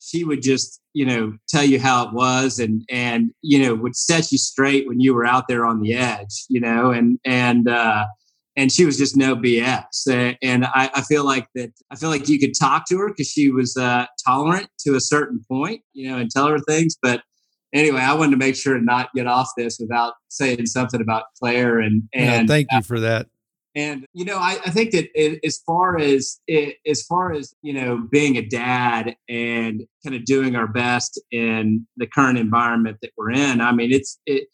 [0.00, 3.96] she would just you know tell you how it was and and you know would
[3.96, 7.68] set you straight when you were out there on the edge you know and and
[7.68, 8.04] uh
[8.56, 10.36] and she was just no BS.
[10.42, 11.72] And I, I, feel like that.
[11.90, 15.00] I feel like you could talk to her because she was uh, tolerant to a
[15.00, 16.96] certain point, you know, and tell her things.
[17.00, 17.22] But
[17.72, 21.24] anyway, I wanted to make sure to not get off this without saying something about
[21.38, 21.78] Claire.
[21.78, 23.28] And and yeah, thank you for that.
[23.74, 25.08] And you know, I, I think that
[25.44, 26.40] as far as
[26.86, 31.86] as far as you know, being a dad and kind of doing our best in
[31.96, 33.60] the current environment that we're in.
[33.60, 34.48] I mean, it's it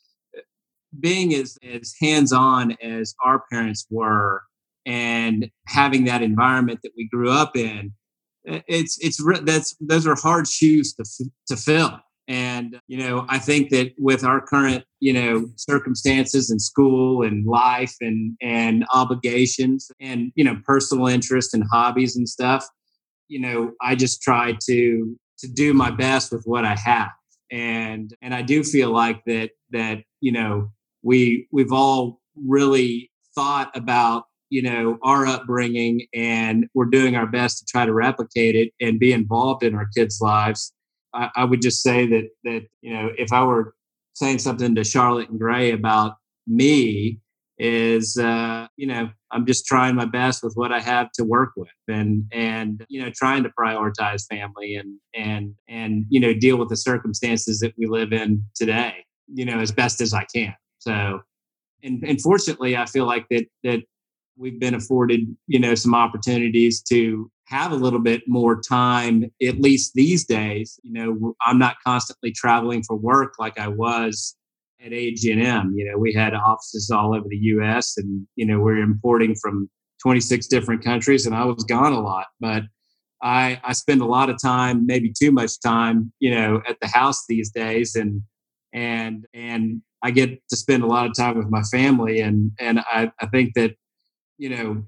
[0.99, 4.43] being as as hands on as our parents were,
[4.85, 7.93] and having that environment that we grew up in,
[8.45, 11.05] it's it's that's those are hard shoes to
[11.49, 16.61] to fill and, you know, I think that with our current, you know, circumstances and
[16.61, 22.67] school and life and, and obligations and, you know, personal interest and hobbies and stuff,
[23.29, 27.11] you know, I just try to, to do my best with what I have.
[27.53, 30.73] And, and I do feel like that, that, you know,
[31.03, 37.59] we, we've all really thought about you know our upbringing and we're doing our best
[37.59, 40.73] to try to replicate it and be involved in our kids lives
[41.17, 43.75] I, I would just say that that you know if I were
[44.15, 46.17] saying something to Charlotte and Gray about
[46.47, 47.21] me
[47.59, 51.53] is uh, you know I'm just trying my best with what I have to work
[51.57, 56.59] with and and you know trying to prioritize family and and and you know deal
[56.59, 60.55] with the circumstances that we live in today you know as best as I can.
[60.79, 61.21] So
[61.83, 63.81] and, and fortunately I feel like that that
[64.37, 69.61] we've been afforded you know some opportunities to have a little bit more time, at
[69.61, 70.79] least these days.
[70.83, 74.37] You know, I'm not constantly traveling for work like I was
[74.85, 75.73] at AG&M.
[75.77, 77.97] You know, we had offices all over the U.S.
[77.97, 79.71] and you know we're importing from
[80.03, 82.27] 26 different countries and I was gone a lot.
[82.41, 82.65] But
[83.23, 86.87] I, I spend a lot of time, maybe too much time, you know, at the
[86.87, 87.95] house these days.
[87.95, 88.23] And,
[88.73, 92.21] and, and I get to spend a lot of time with my family.
[92.21, 93.75] And, and I, I think that,
[94.39, 94.85] you know,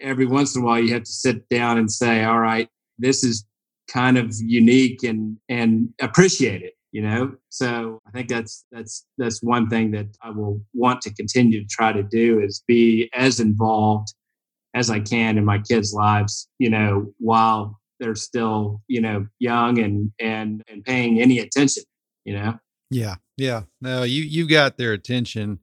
[0.00, 2.68] every once in a while you have to sit down and say, all right,
[2.98, 3.44] this is
[3.88, 7.34] kind of unique and, and appreciate it you know?
[7.48, 11.68] So i think that's that's that's one thing that i will want to continue to
[11.68, 14.14] try to do is be as involved
[14.74, 19.80] as i can in my kids lives you know while they're still you know young
[19.80, 21.82] and and and paying any attention
[22.24, 22.54] you know?
[22.90, 23.62] Yeah yeah.
[23.80, 25.60] No you you got their attention.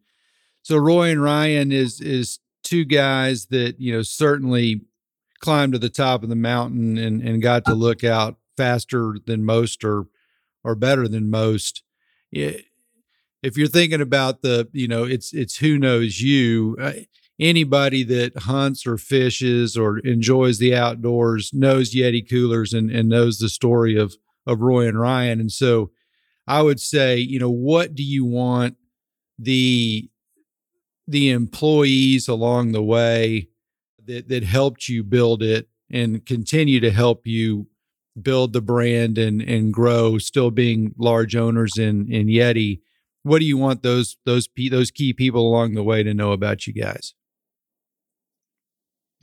[0.63, 2.39] So roy and ryan is is
[2.71, 4.81] two guys that you know certainly
[5.39, 9.43] climbed to the top of the mountain and and got to look out faster than
[9.43, 10.05] most or
[10.63, 11.83] or better than most.
[12.31, 16.77] If you're thinking about the, you know, it's it's who knows you.
[16.79, 16.93] Uh,
[17.39, 23.39] anybody that hunts or fishes or enjoys the outdoors knows Yeti coolers and, and knows
[23.39, 24.15] the story of
[24.47, 25.41] of Roy and Ryan.
[25.41, 25.91] And so
[26.47, 28.77] I would say, you know, what do you want
[29.37, 30.10] the
[31.11, 33.49] the employees along the way
[34.05, 37.67] that that helped you build it and continue to help you
[38.21, 42.81] build the brand and and grow, still being large owners in in Yeti.
[43.23, 46.67] What do you want those those those key people along the way to know about
[46.67, 47.13] you guys?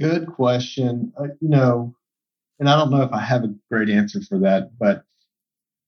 [0.01, 1.13] Good question.
[1.19, 1.95] Uh, you know,
[2.61, 5.03] and I don't know if I have a great answer for that, but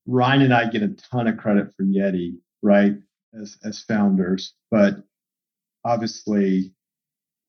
[0.06, 2.94] Ryan and I get a ton of credit for Yeti, right,
[3.40, 4.54] as as founders.
[4.70, 5.04] But
[5.84, 6.72] obviously,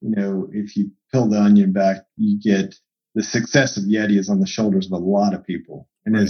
[0.02, 2.76] you know, if you peel the onion back, you get
[3.16, 5.88] the success of Yeti is on the shoulders of a lot of people.
[6.06, 6.30] And right.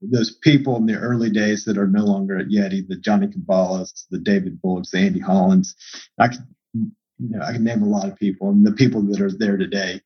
[0.00, 4.06] those people in the early days that are no longer at Yeti, the Johnny Caballas,
[4.10, 5.74] the David Bullocks, the Andy Hollands,
[6.18, 9.20] I can, you know, I can name a lot of people and the people that
[9.20, 10.00] are there today.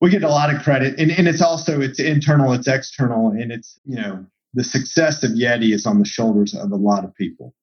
[0.00, 3.52] We get a lot of credit and, and it's also, it's internal, it's external and
[3.52, 4.24] it's, you know,
[4.54, 7.54] the success of Yeti is on the shoulders of a lot of people,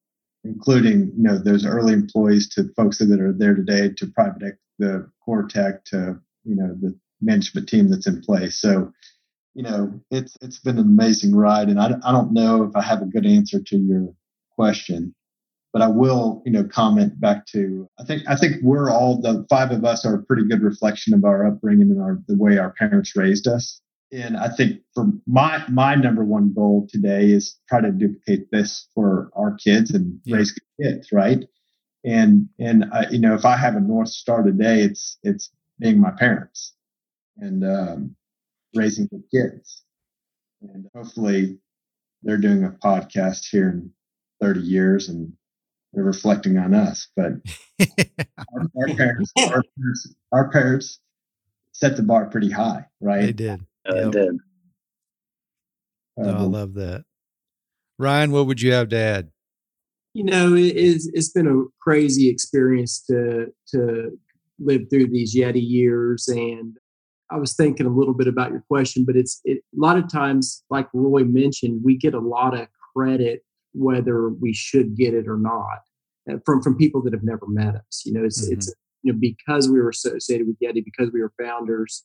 [0.44, 5.10] including, you know, those early employees to folks that are there today to private, the
[5.26, 8.60] Cortec to, you know, the management team that's in place.
[8.60, 8.92] So,
[9.54, 12.82] you know, it's it's been an amazing ride, and I, I don't know if I
[12.82, 14.14] have a good answer to your
[14.56, 15.14] question,
[15.72, 19.44] but I will, you know, comment back to I think I think we're all the
[19.50, 22.58] five of us are a pretty good reflection of our upbringing and our the way
[22.58, 23.80] our parents raised us.
[24.12, 28.88] And I think for my my number one goal today is try to duplicate this
[28.94, 30.36] for our kids and yeah.
[30.36, 31.44] raise kids, right?
[32.04, 36.00] And and I, you know, if I have a north star today, it's it's being
[36.00, 36.74] my parents
[37.38, 38.16] and um,
[38.74, 39.82] raising the kids.
[40.62, 41.58] And hopefully
[42.22, 43.92] they're doing a podcast here in
[44.40, 45.32] 30 years and
[45.92, 47.08] they're reflecting on us.
[47.16, 47.32] But
[48.52, 51.00] our, our, parents, our, parents, our parents
[51.72, 53.22] set the bar pretty high, right?
[53.22, 53.66] They did.
[53.86, 53.94] Yep.
[53.94, 54.28] They did.
[56.18, 57.04] Um, oh, I love that.
[57.98, 59.30] Ryan, what would you have to add?
[60.14, 64.18] You know, it is, it's been a crazy experience to to
[64.58, 66.76] live through these Yeti years, and
[67.30, 70.10] I was thinking a little bit about your question, but it's it, a lot of
[70.10, 75.28] times, like Roy mentioned, we get a lot of credit whether we should get it
[75.28, 75.78] or not
[76.30, 78.02] uh, from from people that have never met us.
[78.04, 78.54] You know, it's mm-hmm.
[78.54, 82.04] it's you know because we were associated with Yeti, because we were founders.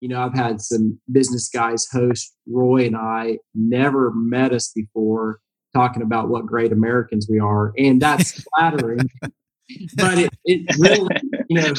[0.00, 5.40] You know, I've had some business guys host Roy and I never met us before
[5.74, 9.08] talking about what great Americans we are, and that's flattering.
[9.96, 11.16] but it, it really,
[11.48, 11.74] you know,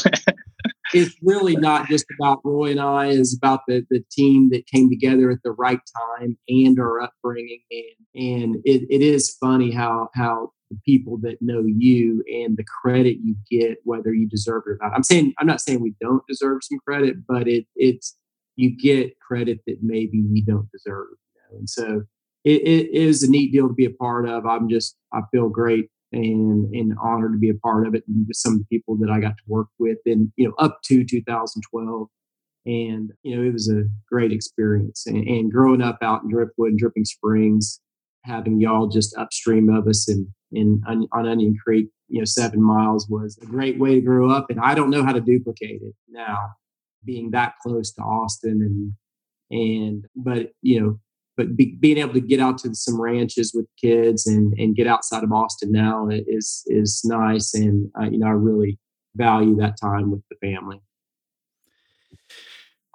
[0.93, 3.07] it's really not just about Roy and I.
[3.07, 5.79] It's about the the team that came together at the right
[6.19, 7.61] time and our upbringing.
[7.71, 12.65] And and it, it is funny how how the people that know you and the
[12.81, 14.93] credit you get, whether you deserve it or not.
[14.93, 18.15] I'm saying I'm not saying we don't deserve some credit, but it it's
[18.55, 21.07] you get credit that maybe you don't deserve.
[21.11, 21.57] You know?
[21.59, 22.03] And so
[22.43, 24.45] it, it is a neat deal to be a part of.
[24.45, 28.25] I'm just I feel great and and honored to be a part of it and
[28.27, 30.79] with some of the people that I got to work with and you know up
[30.85, 32.07] to 2012
[32.65, 35.05] and you know it was a great experience.
[35.07, 37.81] And, and growing up out in Driftwood and Dripping Springs
[38.23, 42.61] having y'all just upstream of us and in on, on Onion Creek you know seven
[42.61, 44.47] miles was a great way to grow up.
[44.49, 46.37] And I don't know how to duplicate it now
[47.05, 48.93] being that close to Austin and
[49.49, 50.99] and but you know
[51.37, 54.87] but be, being able to get out to some ranches with kids and, and get
[54.87, 58.79] outside of Austin now is is nice, and uh, you know I really
[59.15, 60.81] value that time with the family.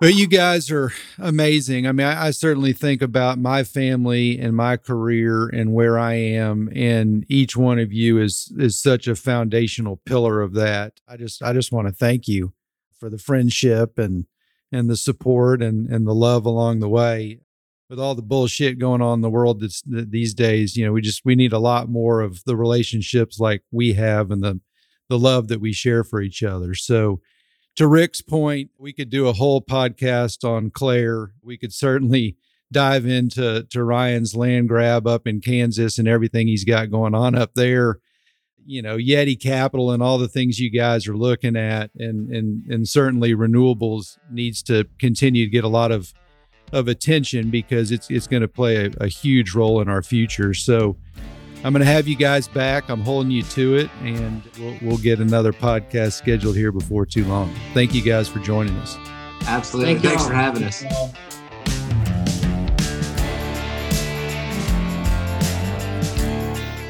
[0.00, 1.86] But you guys are amazing.
[1.86, 6.14] I mean, I, I, certainly think about my family and my career and where I
[6.14, 11.00] am, and each one of you is is such a foundational pillar of that.
[11.06, 12.52] I just I just want to thank you
[12.98, 14.26] for the friendship and
[14.72, 17.38] and the support and and the love along the way.
[17.92, 21.02] With all the bullshit going on in the world that's, these days, you know, we
[21.02, 24.60] just we need a lot more of the relationships like we have and the
[25.10, 26.74] the love that we share for each other.
[26.74, 27.20] So,
[27.76, 31.34] to Rick's point, we could do a whole podcast on Claire.
[31.42, 32.38] We could certainly
[32.72, 37.34] dive into to Ryan's land grab up in Kansas and everything he's got going on
[37.34, 37.98] up there.
[38.64, 42.64] You know, Yeti Capital and all the things you guys are looking at, and and
[42.72, 46.14] and certainly renewables needs to continue to get a lot of
[46.72, 50.54] of attention because it's it's going to play a, a huge role in our future.
[50.54, 50.96] So
[51.64, 52.88] I'm going to have you guys back.
[52.88, 57.24] I'm holding you to it, and we'll, we'll get another podcast scheduled here before too
[57.24, 57.54] long.
[57.72, 58.96] Thank you guys for joining us.
[59.46, 59.94] Absolutely.
[59.94, 60.82] Thank Thanks for having us.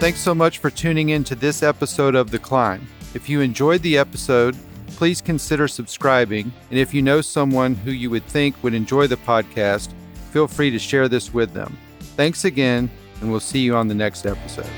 [0.01, 2.89] Thanks so much for tuning in to this episode of The Climb.
[3.15, 4.57] If you enjoyed the episode,
[5.03, 6.53] please consider subscribing.
[6.71, 9.93] And if you know someone who you would think would enjoy the podcast,
[10.31, 11.77] feel free to share this with them.
[12.15, 12.89] Thanks again
[13.21, 14.71] and we'll see you on the next episode.